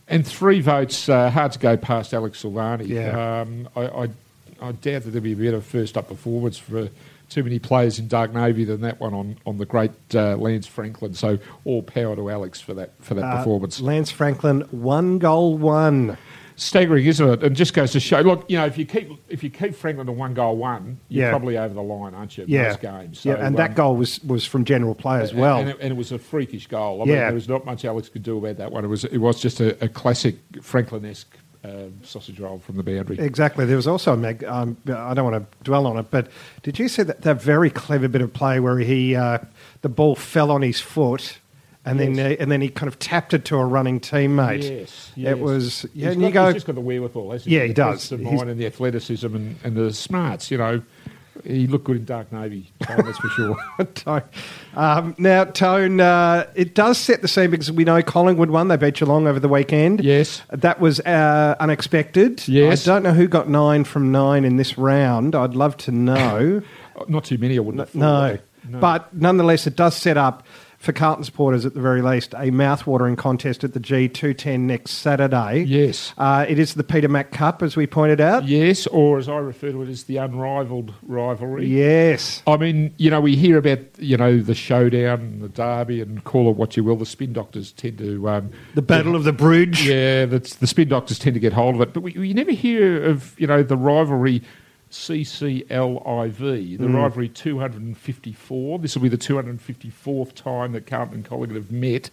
And 0.07 0.27
three 0.27 0.59
votes, 0.59 1.07
uh, 1.07 1.29
hard 1.29 1.53
to 1.53 1.59
go 1.59 1.77
past 1.77 2.13
Alex 2.13 2.43
Silvagni. 2.43 2.89
Yeah. 2.89 3.41
Um, 3.41 3.69
I, 3.77 3.81
I, 3.87 4.09
I 4.61 4.71
doubt 4.73 5.03
that 5.03 5.11
there'll 5.11 5.21
be 5.23 5.33
a 5.33 5.35
better 5.35 5.61
first 5.61 5.97
up 5.97 6.07
performance 6.09 6.57
for 6.57 6.89
too 7.29 7.43
many 7.43 7.59
players 7.59 7.97
in 7.97 8.07
Dark 8.07 8.33
Navy 8.33 8.65
than 8.65 8.81
that 8.81 8.99
one 8.99 9.13
on, 9.13 9.37
on 9.45 9.57
the 9.57 9.65
great 9.65 9.91
uh, 10.13 10.35
Lance 10.35 10.67
Franklin. 10.67 11.13
So 11.13 11.39
all 11.65 11.81
power 11.81 12.15
to 12.15 12.29
Alex 12.29 12.59
for 12.59 12.73
that 12.73 12.91
for 12.99 13.13
that 13.15 13.23
Uh, 13.23 13.37
performance. 13.37 13.79
Lance 13.81 14.11
Franklin, 14.11 14.61
one 14.71 15.17
goal, 15.17 15.57
one. 15.57 16.17
Staggering, 16.57 17.07
isn't 17.07 17.27
it? 17.27 17.43
And 17.43 17.55
just 17.55 17.73
goes 17.73 17.91
to 17.93 17.99
show. 17.99 18.19
Look, 18.19 18.45
you 18.47 18.55
know, 18.55 18.65
if 18.67 18.77
you 18.77 18.85
keep 18.85 19.09
if 19.29 19.41
you 19.41 19.49
keep 19.49 19.73
Franklin 19.73 20.05
to 20.05 20.11
one 20.11 20.35
goal 20.35 20.57
one, 20.57 20.99
you're 21.09 21.25
Yeah. 21.25 21.31
probably 21.31 21.57
over 21.57 21.73
the 21.73 21.81
line, 21.81 22.13
aren't 22.13 22.37
you? 22.37 22.43
Yeah, 22.47 22.67
Most 22.67 22.81
games. 22.81 23.25
yeah, 23.25 23.35
So, 23.35 23.41
and 23.41 23.57
that 23.57 23.69
um, 23.71 23.75
goal 23.75 23.95
was 23.95 24.23
was 24.25 24.45
from 24.45 24.63
general 24.65 24.93
play 24.93 25.21
as 25.21 25.33
well. 25.33 25.57
And 25.59 25.69
it, 25.69 25.77
and 25.81 25.91
it 25.91 25.95
was 25.97 26.11
a 26.11 26.19
freakish 26.19 26.67
goal. 26.67 27.01
I 27.01 27.05
mean, 27.05 27.15
Yeah. 27.15 27.21
there 27.27 27.33
was 27.33 27.49
not 27.49 27.65
much 27.65 27.83
Alex 27.83 28.09
could 28.09 28.21
do 28.21 28.37
about 28.37 28.57
that 28.57 28.71
one. 28.71 28.83
It 28.85 28.89
was 28.89 29.05
it 29.05 29.17
was 29.17 29.41
just 29.41 29.59
a, 29.59 29.83
a 29.83 29.87
classic 29.87 30.35
Franklin-esque 30.61 31.35
uh, 31.63 31.69
sausage 32.03 32.39
roll 32.39 32.59
from 32.59 32.77
the 32.77 32.83
boundary. 32.83 33.19
Exactly. 33.19 33.65
There 33.65 33.75
was 33.75 33.87
also 33.87 34.13
a 34.13 34.17
mag. 34.17 34.43
Um, 34.43 34.77
I 34.87 35.13
don't 35.13 35.29
want 35.31 35.51
to 35.51 35.63
dwell 35.63 35.85
on 35.87 35.97
it, 35.97 36.07
but 36.09 36.27
did 36.63 36.79
you 36.79 36.87
see 36.87 37.03
that, 37.03 37.21
that 37.21 37.41
very 37.41 37.69
clever 37.69 38.07
bit 38.07 38.21
of 38.21 38.33
play 38.33 38.59
where 38.59 38.79
he 38.79 39.15
uh, 39.15 39.39
the 39.81 39.89
ball 39.89 40.15
fell 40.15 40.49
on 40.51 40.61
his 40.63 40.79
foot, 40.79 41.37
and 41.85 41.99
then 41.99 42.15
Yes. 42.15 42.31
uh, 42.39 42.41
and 42.41 42.51
then 42.51 42.61
he 42.61 42.69
kind 42.69 42.87
of 42.87 42.97
tapped 42.99 43.33
it 43.33 43.45
to 43.45 43.57
a 43.57 43.65
running 43.65 43.99
teammate. 43.99 44.63
Yes, 44.63 45.11
yes. 45.15 45.31
It 45.31 45.39
was. 45.39 45.85
Yeah, 45.93 46.07
He's 46.07 46.13
and 46.15 46.21
got, 46.21 46.27
you 46.27 46.33
go. 46.33 46.45
he's 46.47 46.53
just 46.55 46.65
got 46.67 46.75
the 46.75 46.81
wherewithal, 46.81 47.31
hasn't 47.31 47.51
Yeah, 47.51 47.59
he? 47.61 47.67
he 47.67 47.73
The 47.73 47.73
does. 47.75 48.07
presence 48.09 48.31
mind 48.31 48.49
and 48.49 48.59
the 48.59 48.65
athleticism 48.65 49.35
and, 49.35 49.55
and 49.63 49.75
the 49.75 49.93
smarts. 49.93 50.49
You 50.51 50.57
know, 50.57 50.81
he 51.43 51.67
looked 51.67 51.85
good 51.85 51.97
in 51.97 52.05
Dark 52.05 52.31
Navy. 52.31 52.71
Tone, 52.83 53.05
that's 53.05 53.17
for 53.17 53.29
sure. 53.29 53.57
Tone. 53.95 54.23
Um, 54.75 55.15
now, 55.17 55.45
Tone, 55.45 55.99
uh, 55.99 56.45
it 56.55 56.75
does 56.75 56.97
set 56.97 57.21
the 57.21 57.27
scene 57.27 57.51
because 57.51 57.71
we 57.71 57.83
know 57.83 58.01
Collingwood 58.01 58.49
won. 58.49 58.67
They 58.67 58.77
beat 58.77 58.95
Geelong 58.95 59.27
over 59.27 59.39
the 59.39 59.49
weekend. 59.49 60.03
Yes. 60.03 60.41
That 60.49 60.79
was 60.79 60.99
uh, 61.01 61.55
unexpected. 61.59 62.47
Yes. 62.47 62.87
I 62.87 62.93
don't 62.93 63.03
know 63.03 63.13
who 63.13 63.27
got 63.27 63.49
nine 63.49 63.83
from 63.83 64.11
nine 64.11 64.45
in 64.45 64.57
this 64.57 64.77
round. 64.77 65.35
I'd 65.35 65.55
love 65.55 65.77
to 65.77 65.91
know. 65.91 66.61
Not 67.07 67.25
too 67.25 67.37
many, 67.37 67.57
I 67.57 67.61
wouldn't 67.61 67.95
no. 67.95 68.37
No. 68.67 68.79
But 68.79 69.13
nonetheless, 69.13 69.65
it 69.65 69.75
does 69.75 69.95
set 69.95 70.17
up, 70.17 70.45
for 70.81 70.93
Carlton 70.93 71.23
supporters 71.23 71.63
at 71.63 71.75
the 71.75 71.79
very 71.79 72.01
least, 72.01 72.33
a 72.35 72.49
mouth-watering 72.49 73.15
contest 73.15 73.63
at 73.63 73.73
the 73.73 73.79
G210 73.79 74.61
next 74.61 74.93
Saturday. 74.93 75.61
Yes. 75.61 76.11
Uh, 76.17 76.43
it 76.49 76.57
is 76.57 76.73
the 76.73 76.83
Peter 76.83 77.07
Mac 77.07 77.31
Cup, 77.31 77.61
as 77.61 77.77
we 77.77 77.85
pointed 77.85 78.19
out. 78.19 78.45
Yes, 78.45 78.87
or 78.87 79.19
as 79.19 79.29
I 79.29 79.37
refer 79.37 79.71
to 79.71 79.83
it 79.83 79.89
as 79.89 80.05
the 80.05 80.17
unrivaled 80.17 80.95
rivalry. 81.03 81.67
Yes. 81.67 82.41
I 82.47 82.57
mean, 82.57 82.95
you 82.97 83.11
know, 83.11 83.21
we 83.21 83.35
hear 83.35 83.59
about 83.59 83.79
you 83.99 84.17
know 84.17 84.41
the 84.41 84.55
showdown, 84.55 85.39
the 85.39 85.49
derby, 85.49 86.01
and 86.01 86.23
call 86.23 86.49
it 86.49 86.57
what 86.57 86.75
you 86.75 86.83
will. 86.83 86.95
The 86.95 87.05
spin 87.05 87.31
doctors 87.31 87.71
tend 87.71 87.99
to 87.99 88.27
um, 88.27 88.51
The 88.73 88.81
Battle 88.81 89.15
of 89.15 89.23
the 89.23 89.33
Bridge. 89.33 89.87
yeah, 89.87 90.25
that's 90.25 90.55
the 90.55 90.67
spin 90.67 90.89
doctors 90.89 91.19
tend 91.19 91.35
to 91.35 91.39
get 91.39 91.53
hold 91.53 91.75
of 91.75 91.81
it, 91.81 91.93
but 91.93 92.01
we, 92.01 92.13
we 92.13 92.33
never 92.33 92.51
hear 92.51 93.03
of 93.03 93.39
you 93.39 93.45
know 93.45 93.61
the 93.61 93.77
rivalry. 93.77 94.41
CCLIV, 94.91 96.77
the 96.77 96.87
rivalry 96.89 97.29
254. 97.29 98.79
This 98.79 98.95
will 98.95 99.01
be 99.01 99.09
the 99.09 99.17
254th 99.17 100.33
time 100.33 100.73
that 100.73 100.85
Carlton 100.85 101.15
and 101.15 101.25
Collingwood 101.25 101.55
have 101.55 101.71
met 101.71 102.09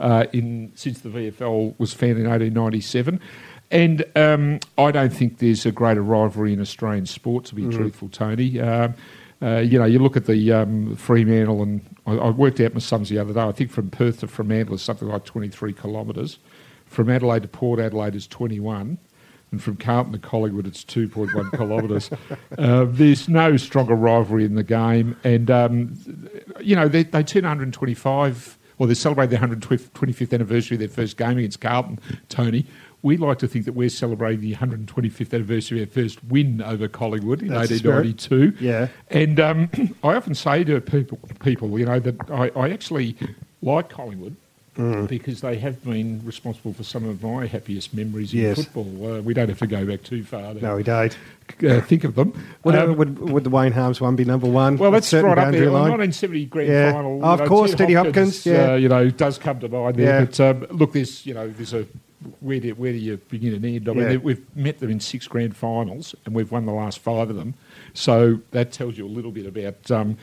uh, 0.00 0.24
in 0.32 0.72
since 0.74 1.00
the 1.00 1.10
VFL 1.10 1.78
was 1.78 1.92
founded 1.92 2.24
in 2.24 2.30
1897. 2.30 3.20
And 3.70 4.04
um, 4.16 4.60
I 4.76 4.90
don't 4.90 5.12
think 5.12 5.38
there's 5.38 5.64
a 5.66 5.72
greater 5.72 6.02
rivalry 6.02 6.52
in 6.52 6.60
Australian 6.60 7.06
sport, 7.06 7.44
to 7.46 7.54
be 7.54 7.68
truthful, 7.68 8.08
Tony. 8.08 8.60
Um, 8.60 8.94
uh, 9.42 9.58
you 9.58 9.78
know, 9.78 9.84
you 9.84 9.98
look 9.98 10.16
at 10.16 10.26
the 10.26 10.52
um, 10.52 10.94
Fremantle, 10.96 11.62
and 11.62 11.80
I, 12.06 12.12
I, 12.12 12.30
worked 12.30 12.60
out 12.60 12.74
my 12.74 12.80
sums 12.80 13.08
the 13.08 13.18
other 13.18 13.32
day. 13.32 13.40
I 13.40 13.52
think 13.52 13.70
from 13.70 13.90
Perth 13.90 14.20
to 14.20 14.28
Fremantle 14.28 14.74
is 14.76 14.82
something 14.82 15.08
like 15.08 15.24
23 15.24 15.72
kilometres. 15.72 16.38
From 16.86 17.10
Adelaide 17.10 17.42
to 17.42 17.48
Port 17.48 17.80
Adelaide 17.80 18.14
is 18.14 18.26
21 18.26 18.98
and 19.52 19.62
from 19.62 19.76
Carlton 19.76 20.12
to 20.14 20.18
Collingwood, 20.18 20.66
it's 20.66 20.82
2.1 20.82 21.50
kilometres. 21.56 22.10
Uh, 22.58 22.86
there's 22.88 23.28
no 23.28 23.56
stronger 23.56 23.94
rivalry 23.94 24.44
in 24.44 24.54
the 24.54 24.64
game, 24.64 25.16
and 25.22 25.50
um, 25.50 25.94
you 26.60 26.74
know 26.74 26.88
they, 26.88 27.04
they 27.04 27.22
turn 27.22 27.42
125, 27.42 28.58
or 28.78 28.86
they 28.86 28.94
celebrate 28.94 29.28
their 29.28 29.38
125th 29.38 30.32
anniversary 30.32 30.76
of 30.76 30.78
their 30.80 30.88
first 30.88 31.16
game 31.18 31.38
against 31.38 31.60
Carlton. 31.60 32.00
Tony, 32.30 32.66
we 33.02 33.18
like 33.18 33.38
to 33.40 33.46
think 33.46 33.66
that 33.66 33.74
we're 33.74 33.90
celebrating 33.90 34.40
the 34.40 34.54
125th 34.54 35.34
anniversary 35.34 35.82
of 35.82 35.88
our 35.88 35.92
first 35.92 36.24
win 36.24 36.62
over 36.62 36.88
Collingwood 36.88 37.42
in 37.42 37.48
That's 37.48 37.70
1892. 37.70 38.54
Yeah, 38.58 38.88
and 39.08 39.38
um, 39.38 39.70
I 40.02 40.14
often 40.14 40.34
say 40.34 40.64
to 40.64 40.80
people, 40.80 41.18
people, 41.40 41.78
you 41.78 41.84
know, 41.84 42.00
that 42.00 42.30
I, 42.30 42.48
I 42.58 42.70
actually 42.70 43.16
like 43.60 43.90
Collingwood 43.90 44.36
Mm. 44.76 45.06
because 45.06 45.42
they 45.42 45.58
have 45.58 45.84
been 45.84 46.24
responsible 46.24 46.72
for 46.72 46.82
some 46.82 47.06
of 47.06 47.22
my 47.22 47.46
happiest 47.46 47.92
memories 47.92 48.32
in 48.32 48.40
yes. 48.40 48.56
football. 48.56 49.16
Uh, 49.16 49.20
we 49.20 49.34
don't 49.34 49.50
have 49.50 49.58
to 49.58 49.66
go 49.66 49.84
back 49.84 50.02
too 50.02 50.24
far. 50.24 50.54
To, 50.54 50.62
no, 50.62 50.76
we 50.76 50.82
don't. 50.82 51.14
Uh, 51.62 51.82
think 51.82 52.04
of 52.04 52.14
them. 52.14 52.32
Would, 52.64 52.74
um, 52.76 52.96
would, 52.96 53.18
would, 53.18 53.44
the 53.44 53.50
Wayne 53.50 53.72
Harmes 53.72 54.00
one 54.00 54.16
be 54.16 54.24
number 54.24 54.46
one? 54.46 54.78
Well, 54.78 54.90
that's 54.90 55.12
right 55.12 55.36
up 55.36 55.52
there. 55.52 55.70
Line? 55.70 55.90
1970 55.90 56.46
grand 56.46 56.68
yeah. 56.70 56.92
final. 56.92 57.22
Oh, 57.22 57.32
of 57.32 57.40
know, 57.40 57.46
course, 57.46 57.74
Teddy 57.74 57.92
Hopkins. 57.92 58.44
Hopkins 58.44 58.46
yeah, 58.46 58.72
uh, 58.72 58.76
you 58.76 58.88
know, 58.88 59.10
does 59.10 59.36
come 59.36 59.60
to 59.60 59.68
mind 59.68 59.96
there. 59.96 60.20
Yeah. 60.20 60.24
But 60.24 60.40
um, 60.40 60.78
look, 60.78 60.92
there's 60.92 61.26
you 61.26 61.34
know, 61.34 61.48
there's 61.48 61.74
a 61.74 61.86
where 62.40 62.60
do, 62.60 62.74
where 62.74 62.92
do 62.92 62.98
you 62.98 63.16
begin 63.16 63.54
and 63.54 63.64
end? 63.64 63.88
I 63.88 63.92
mean, 63.92 64.10
yeah. 64.10 64.16
we've 64.16 64.56
met 64.56 64.78
them 64.78 64.90
in 64.90 65.00
six 65.00 65.26
grand 65.26 65.56
finals 65.56 66.14
and 66.24 66.34
we've 66.34 66.50
won 66.50 66.66
the 66.66 66.72
last 66.72 66.98
five 66.98 67.30
of 67.30 67.36
them. 67.36 67.54
So 67.94 68.40
that 68.52 68.72
tells 68.72 68.96
you 68.96 69.06
a 69.06 69.08
little 69.08 69.32
bit 69.32 69.46
about 69.46 69.90
um, 69.90 70.16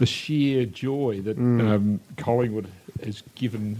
the 0.00 0.06
sheer 0.06 0.64
joy 0.64 1.20
that 1.20 1.38
mm. 1.38 1.60
um, 1.60 2.00
Collingwood 2.16 2.66
has 3.04 3.22
given 3.34 3.78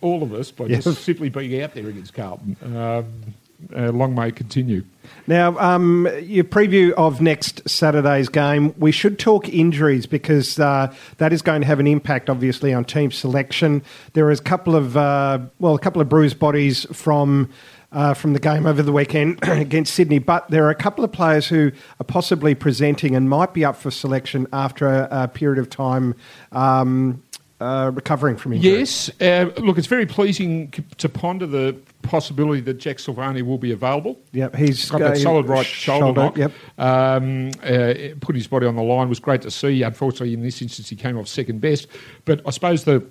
all 0.00 0.22
of 0.22 0.32
us 0.32 0.50
by 0.50 0.64
yes. 0.64 0.84
just 0.84 1.04
simply 1.04 1.28
being 1.28 1.60
out 1.60 1.74
there 1.74 1.86
against 1.86 2.14
Carlton. 2.14 2.56
Um, 2.62 3.34
uh, 3.76 3.90
long 3.90 4.14
may 4.14 4.30
continue. 4.30 4.84
Now, 5.26 5.58
um, 5.58 6.08
your 6.22 6.44
preview 6.44 6.92
of 6.92 7.20
next 7.20 7.68
Saturday's 7.68 8.28
game, 8.28 8.74
we 8.78 8.92
should 8.92 9.18
talk 9.18 9.48
injuries 9.48 10.06
because 10.06 10.58
uh, 10.58 10.94
that 11.18 11.32
is 11.32 11.42
going 11.42 11.62
to 11.62 11.66
have 11.66 11.80
an 11.80 11.86
impact, 11.86 12.28
obviously, 12.28 12.74
on 12.74 12.84
team 12.84 13.10
selection. 13.10 13.82
There 14.12 14.30
is 14.30 14.40
a 14.40 14.42
couple 14.42 14.76
of 14.76 14.96
uh, 14.96 15.40
well, 15.58 15.74
a 15.74 15.78
couple 15.78 16.02
of 16.02 16.08
bruised 16.08 16.38
bodies 16.38 16.86
from. 16.92 17.50
Uh, 17.92 18.12
from 18.12 18.32
the 18.32 18.40
game 18.40 18.66
over 18.66 18.82
the 18.82 18.90
weekend 18.90 19.38
against 19.48 19.94
Sydney, 19.94 20.18
but 20.18 20.50
there 20.50 20.64
are 20.64 20.70
a 20.70 20.74
couple 20.74 21.04
of 21.04 21.12
players 21.12 21.46
who 21.46 21.70
are 22.00 22.04
possibly 22.04 22.52
presenting 22.52 23.14
and 23.14 23.30
might 23.30 23.54
be 23.54 23.64
up 23.64 23.76
for 23.76 23.92
selection 23.92 24.48
after 24.52 24.88
a, 24.88 25.06
a 25.12 25.28
period 25.28 25.60
of 25.60 25.70
time 25.70 26.16
um, 26.50 27.22
uh, 27.64 27.90
recovering 27.90 28.36
from 28.36 28.52
injury. 28.52 28.78
Yes. 28.78 29.10
Uh, 29.20 29.50
look, 29.56 29.78
it's 29.78 29.86
very 29.86 30.04
pleasing 30.04 30.70
to 30.98 31.08
ponder 31.08 31.46
the 31.46 31.74
possibility 32.02 32.60
that 32.60 32.74
Jack 32.74 32.98
Silvagni 32.98 33.42
will 33.42 33.56
be 33.56 33.72
available. 33.72 34.20
Yep, 34.32 34.54
he's 34.56 34.90
got 34.90 35.00
that 35.00 35.16
solid 35.16 35.48
right 35.48 35.64
shoulder, 35.64 36.06
shoulder 36.06 36.20
knock. 36.20 36.36
Yep. 36.36 36.52
Um, 36.78 37.50
uh, 37.62 37.94
put 38.20 38.36
his 38.36 38.46
body 38.46 38.66
on 38.66 38.76
the 38.76 38.82
line 38.82 39.08
was 39.08 39.18
great 39.18 39.40
to 39.42 39.50
see. 39.50 39.82
Unfortunately, 39.82 40.34
in 40.34 40.42
this 40.42 40.60
instance, 40.60 40.90
he 40.90 40.96
came 40.96 41.16
off 41.16 41.26
second 41.26 41.62
best. 41.62 41.86
But 42.26 42.42
I 42.46 42.50
suppose 42.50 42.84
the 42.84 43.02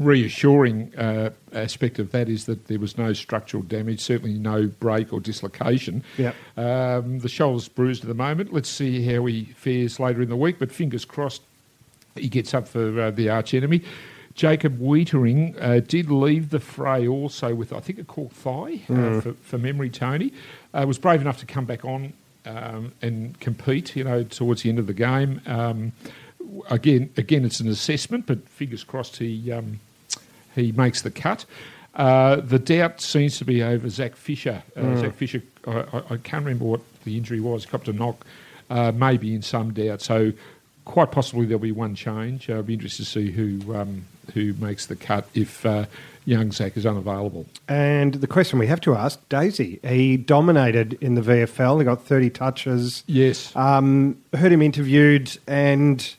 reassuring 0.00 0.92
uh, 0.96 1.30
aspect 1.52 2.00
of 2.00 2.10
that 2.10 2.28
is 2.28 2.46
that 2.46 2.66
there 2.66 2.80
was 2.80 2.98
no 2.98 3.12
structural 3.12 3.62
damage, 3.62 4.00
certainly 4.00 4.34
no 4.34 4.66
break 4.66 5.12
or 5.12 5.20
dislocation. 5.20 6.02
Yep. 6.18 6.34
Um, 6.56 7.20
the 7.20 7.28
shoulder's 7.28 7.68
bruised 7.68 8.02
at 8.02 8.08
the 8.08 8.14
moment. 8.14 8.52
Let's 8.52 8.68
see 8.68 9.06
how 9.06 9.24
he 9.26 9.44
fares 9.44 10.00
later 10.00 10.20
in 10.20 10.28
the 10.28 10.36
week, 10.36 10.58
but 10.58 10.72
fingers 10.72 11.04
crossed 11.04 11.42
he 12.14 12.28
gets 12.28 12.54
up 12.54 12.68
for 12.68 13.00
uh, 13.00 13.10
the 13.10 13.28
arch 13.28 13.54
enemy. 13.54 13.82
Jacob 14.34 14.78
Weitering 14.78 15.56
uh, 15.60 15.80
did 15.80 16.10
leave 16.10 16.50
the 16.50 16.58
fray 16.58 17.06
also 17.06 17.54
with, 17.54 17.72
I 17.72 17.80
think, 17.80 18.00
a 18.00 18.04
caught 18.04 18.32
thigh 18.32 18.80
mm. 18.88 19.18
uh, 19.18 19.20
for, 19.20 19.32
for, 19.34 19.58
memory, 19.58 19.90
Tony. 19.90 20.32
Uh, 20.72 20.84
was 20.86 20.98
brave 20.98 21.20
enough 21.20 21.38
to 21.38 21.46
come 21.46 21.64
back 21.64 21.84
on 21.84 22.12
um, 22.44 22.92
and 23.00 23.38
compete, 23.38 23.94
you 23.94 24.02
know, 24.02 24.24
towards 24.24 24.62
the 24.62 24.70
end 24.70 24.80
of 24.80 24.88
the 24.88 24.94
game. 24.94 25.40
Um, 25.46 25.92
again, 26.68 27.10
again, 27.16 27.44
it's 27.44 27.60
an 27.60 27.68
assessment, 27.68 28.26
but 28.26 28.46
fingers 28.48 28.82
crossed 28.82 29.18
he, 29.18 29.52
um, 29.52 29.78
he 30.54 30.72
makes 30.72 31.02
the 31.02 31.12
cut. 31.12 31.44
Uh, 31.94 32.36
the 32.36 32.58
doubt 32.58 33.00
seems 33.00 33.38
to 33.38 33.44
be 33.44 33.62
over 33.62 33.88
Zach 33.88 34.16
Fisher. 34.16 34.64
Uh, 34.76 34.80
mm. 34.80 35.00
Zach 35.00 35.14
Fisher, 35.14 35.42
I, 35.64 36.02
I, 36.10 36.16
can't 36.16 36.44
remember 36.44 36.64
what 36.64 36.80
the 37.04 37.16
injury 37.16 37.38
was, 37.38 37.66
copped 37.66 37.86
a 37.86 37.92
knock, 37.92 38.26
maybe 38.68 39.32
in 39.32 39.42
some 39.42 39.72
doubt. 39.72 40.02
So 40.02 40.32
quite 40.84 41.10
possibly 41.10 41.46
there'll 41.46 41.60
be 41.60 41.72
one 41.72 41.94
change. 41.94 42.48
Uh, 42.48 42.54
I'll 42.54 42.62
be 42.62 42.74
interested 42.74 43.04
to 43.04 43.10
see 43.10 43.30
who 43.30 43.74
um, 43.74 44.06
who 44.32 44.54
makes 44.54 44.86
the 44.86 44.96
cut 44.96 45.26
if 45.34 45.64
uh, 45.64 45.86
young 46.24 46.52
Zach 46.52 46.76
is 46.76 46.86
unavailable. 46.86 47.46
And 47.68 48.14
the 48.14 48.26
question 48.26 48.58
we 48.58 48.66
have 48.66 48.80
to 48.82 48.94
ask 48.94 49.26
Daisy. 49.28 49.80
He 49.82 50.16
dominated 50.16 50.94
in 51.00 51.14
the 51.14 51.20
VFL. 51.20 51.78
He 51.78 51.84
got 51.84 52.02
thirty 52.04 52.30
touches. 52.30 53.04
Yes. 53.06 53.54
Um, 53.56 54.18
heard 54.32 54.52
him 54.52 54.62
interviewed, 54.62 55.36
and 55.46 56.14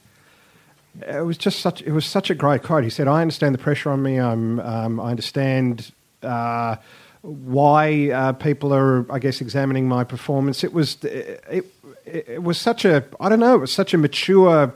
it 1.08 1.26
was 1.26 1.38
just 1.38 1.60
such. 1.60 1.82
It 1.82 1.92
was 1.92 2.06
such 2.06 2.30
a 2.30 2.36
great 2.36 2.64
quote. 2.64 2.84
He 2.84 2.90
said, 2.90 3.08
"I 3.08 3.22
understand 3.22 3.54
the 3.54 3.60
pressure 3.60 3.90
on 3.92 4.02
me. 4.02 4.20
I'm. 4.20 4.60
Um, 4.60 5.00
I 5.00 5.12
understand." 5.12 5.92
Uh, 6.24 6.78
why 7.26 8.12
uh, 8.12 8.34
people 8.34 8.72
are, 8.72 9.12
I 9.12 9.18
guess, 9.18 9.42
examining 9.42 9.88
my 9.88 10.04
performance. 10.04 10.64
It 10.64 10.74
was 10.74 11.04
it, 11.04 11.66
it 12.06 12.44
was 12.44 12.58
such 12.58 12.86
a 12.86 13.04
I 13.20 13.30
don't 13.30 13.40
know. 13.40 13.56
It 13.56 13.62
was 13.62 13.74
such 13.74 13.94
a 13.94 13.98
mature. 13.98 14.74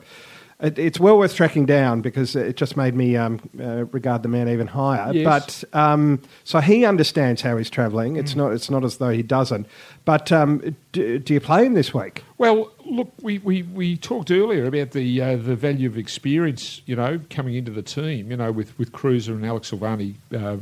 It, 0.61 0.77
it's 0.77 0.99
well 0.99 1.17
worth 1.17 1.35
tracking 1.35 1.65
down 1.65 2.01
because 2.01 2.35
it 2.35 2.57
just 2.57 2.75
made 2.75 2.93
me 2.93 3.15
um, 3.15 3.39
uh, 3.57 3.85
regard 3.85 4.23
the 4.23 4.29
man 4.29 4.49
even 4.49 4.67
higher. 4.67 5.13
Yes. 5.13 5.23
But 5.63 5.77
um, 5.77 6.21
so 6.43 6.59
he 6.59 6.83
understands 6.83 7.41
how 7.41 7.55
he's 7.55 7.69
travelling. 7.69 8.17
It's 8.17 8.33
mm. 8.33 8.37
not. 8.37 8.51
It's 8.51 8.69
not 8.69 8.83
as 8.83 8.97
though 8.97 9.09
he 9.09 9.23
doesn't. 9.23 9.67
But 10.03 10.31
um, 10.31 10.75
do, 10.91 11.19
do, 11.19 11.33
you 11.33 11.39
play 11.39 11.65
him 11.65 11.75
this 11.75 11.93
week? 11.93 12.23
Well, 12.37 12.71
look, 12.85 13.11
we, 13.21 13.37
we, 13.39 13.61
we 13.63 13.95
talked 13.95 14.31
earlier 14.31 14.65
about 14.65 14.91
the 14.91 15.21
uh, 15.21 15.37
the 15.37 15.55
value 15.55 15.87
of 15.87 15.97
experience. 15.97 16.81
You 16.85 16.97
know, 16.97 17.21
coming 17.29 17.55
into 17.55 17.71
the 17.71 17.83
team. 17.83 18.29
You 18.29 18.37
know, 18.37 18.51
with 18.51 18.77
with 18.77 18.91
Kreuzer 18.91 19.29
and 19.29 19.45
Alex 19.45 19.71
Silvagni. 19.71 20.15
Uh, 20.35 20.57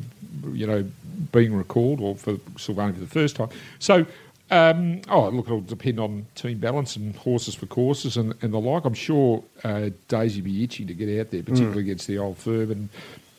you 0.52 0.68
know, 0.68 0.86
being 1.32 1.56
recalled, 1.56 2.00
or 2.00 2.16
for 2.16 2.34
Silvagni 2.56 2.94
for 2.94 3.00
the 3.00 3.08
first 3.08 3.36
time. 3.36 3.50
So 3.80 4.06
um, 4.50 5.02
oh, 5.10 5.30
look, 5.30 5.48
it'll 5.48 5.62
depend 5.62 6.00
on 6.00 6.26
team 6.36 6.60
balance 6.60 6.96
and 6.96 7.16
horses 7.16 7.56
for 7.56 7.66
courses 7.66 8.16
and, 8.16 8.34
and 8.42 8.54
the 8.54 8.60
like. 8.60 8.86
I'm 8.86 8.94
sure 8.94 9.44
uh, 9.64 9.90
Daisy 10.08 10.42
be 10.42 10.64
itching 10.64 10.88
to 10.88 10.94
get 10.94 11.20
out 11.20 11.32
there, 11.32 11.44
particularly 11.44 11.84
mm. 11.84 11.86
against 11.86 12.08
the 12.08 12.18
old 12.18 12.38
firm. 12.38 12.72
And 12.72 12.90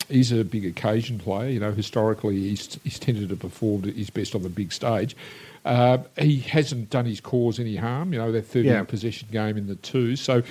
he's 0.09 0.33
a 0.33 0.45
big 0.45 0.67
occasion 0.67 1.19
player. 1.19 1.49
You 1.49 1.61
know, 1.61 1.73
historically, 1.73 2.37
he's, 2.37 2.79
he's 2.85 2.99
tended 2.99 3.31
to 3.31 3.37
perform 3.37 3.85
his 3.85 4.11
best 4.11 4.35
on 4.35 4.43
the 4.43 4.51
big 4.51 4.73
stage. 4.73 5.17
Uh, 5.65 5.99
he 6.19 6.41
hasn't 6.41 6.91
done 6.91 7.07
his 7.07 7.21
cause 7.21 7.59
any 7.59 7.77
harm. 7.77 8.13
You 8.13 8.19
know, 8.19 8.31
that 8.33 8.47
30 8.47 8.69
yeah. 8.69 8.83
possession 8.85 9.29
game 9.31 9.57
in 9.57 9.67
the 9.67 9.77
two. 9.77 10.15
So, 10.15 10.43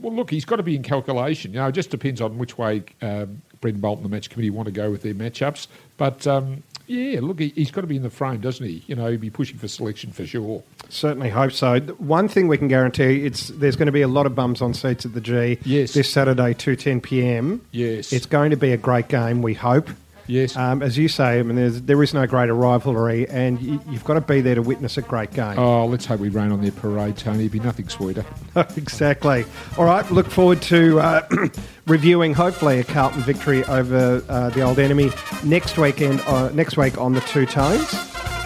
well, 0.00 0.14
look, 0.14 0.30
he's 0.30 0.44
got 0.44 0.56
to 0.56 0.62
be 0.62 0.76
in 0.76 0.82
calculation. 0.82 1.52
You 1.52 1.60
know, 1.60 1.68
it 1.68 1.72
just 1.72 1.90
depends 1.90 2.20
on 2.20 2.36
which 2.36 2.58
way 2.58 2.82
um, 3.00 3.40
Brendon 3.62 3.80
Bolton, 3.80 4.04
and 4.04 4.12
the 4.12 4.14
match 4.14 4.28
committee, 4.28 4.50
want 4.50 4.66
to 4.66 4.72
go 4.72 4.90
with 4.90 5.00
their 5.00 5.14
matchups. 5.14 5.66
But 5.96 6.26
um, 6.26 6.62
yeah, 6.86 7.20
look, 7.20 7.40
he, 7.40 7.52
has 7.56 7.70
got 7.70 7.82
to 7.82 7.86
be 7.86 7.96
in 7.96 8.02
the 8.02 8.10
frame, 8.10 8.40
doesn't 8.40 8.64
he? 8.64 8.84
You 8.86 8.94
know, 8.94 9.10
he'd 9.10 9.20
be 9.20 9.30
pushing 9.30 9.58
for 9.58 9.68
selection 9.68 10.12
for 10.12 10.26
sure. 10.26 10.62
Certainly 10.88 11.30
hope 11.30 11.52
so. 11.52 11.80
One 11.80 12.28
thing 12.28 12.48
we 12.48 12.58
can 12.58 12.68
guarantee 12.68 13.24
it's 13.24 13.48
there's 13.48 13.76
going 13.76 13.86
to 13.86 13.92
be 13.92 14.02
a 14.02 14.08
lot 14.08 14.26
of 14.26 14.34
bums 14.34 14.60
on 14.60 14.74
seats 14.74 15.06
at 15.06 15.14
the 15.14 15.20
G. 15.20 15.58
Yes. 15.64 15.94
This 15.94 16.10
Saturday, 16.10 16.54
two 16.54 16.76
ten 16.76 17.00
p.m. 17.00 17.60
Yes. 17.72 18.12
It's 18.12 18.26
going 18.26 18.50
to 18.50 18.56
be 18.56 18.72
a 18.72 18.76
great 18.76 19.08
game. 19.08 19.42
We 19.42 19.54
hope. 19.54 19.88
Yes. 20.26 20.56
Um, 20.56 20.82
as 20.82 20.96
you 20.96 21.08
say, 21.08 21.38
I 21.38 21.42
mean, 21.42 21.56
there's, 21.56 21.82
there 21.82 22.02
is 22.02 22.14
no 22.14 22.26
greater 22.26 22.54
rivalry, 22.54 23.28
and 23.28 23.60
you, 23.60 23.78
have 23.78 24.04
got 24.04 24.14
to 24.14 24.20
be 24.20 24.40
there 24.40 24.54
to 24.54 24.62
witness 24.62 24.96
a 24.96 25.02
great 25.02 25.32
game. 25.32 25.58
Oh, 25.58 25.86
let's 25.86 26.06
hope 26.06 26.20
we 26.20 26.28
rain 26.28 26.52
on 26.52 26.62
their 26.62 26.72
parade, 26.72 27.16
Tony. 27.16 27.40
It'd 27.40 27.52
be 27.52 27.60
nothing 27.60 27.88
sweeter. 27.88 28.24
exactly. 28.76 29.44
All 29.76 29.84
right, 29.84 30.08
look 30.10 30.26
forward 30.26 30.62
to 30.62 31.00
uh, 31.00 31.28
reviewing, 31.86 32.34
hopefully, 32.34 32.80
a 32.80 32.84
Carlton 32.84 33.22
victory 33.22 33.64
over 33.64 34.22
uh, 34.28 34.50
the 34.50 34.62
old 34.62 34.78
enemy 34.78 35.10
next 35.44 35.78
weekend. 35.78 36.20
Uh, 36.22 36.50
next 36.50 36.76
week 36.76 36.98
on 36.98 37.12
the 37.12 37.20
Two 37.22 37.46
Tones. 37.46 37.90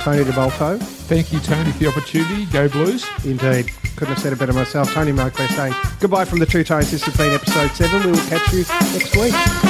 Tony 0.00 0.24
de 0.24 0.30
Bolfo. 0.32 0.78
Thank 0.80 1.32
you, 1.32 1.40
Tony, 1.40 1.72
for 1.72 1.78
the 1.78 1.88
opportunity. 1.88 2.46
Go 2.46 2.68
Blues. 2.68 3.04
Indeed. 3.24 3.70
Couldn't 3.96 4.14
have 4.14 4.18
said 4.20 4.32
it 4.32 4.38
better 4.38 4.52
myself. 4.52 4.92
Tony 4.92 5.12
Marquez 5.12 5.50
saying 5.56 5.74
goodbye 6.00 6.24
from 6.24 6.38
the 6.38 6.46
Two 6.46 6.64
Tones. 6.64 6.90
This 6.90 7.02
has 7.02 7.16
been 7.16 7.32
episode 7.32 7.70
seven. 7.72 8.04
We 8.04 8.12
will 8.12 8.28
catch 8.28 8.52
you 8.52 8.64
next 8.92 9.16
week. 9.16 9.67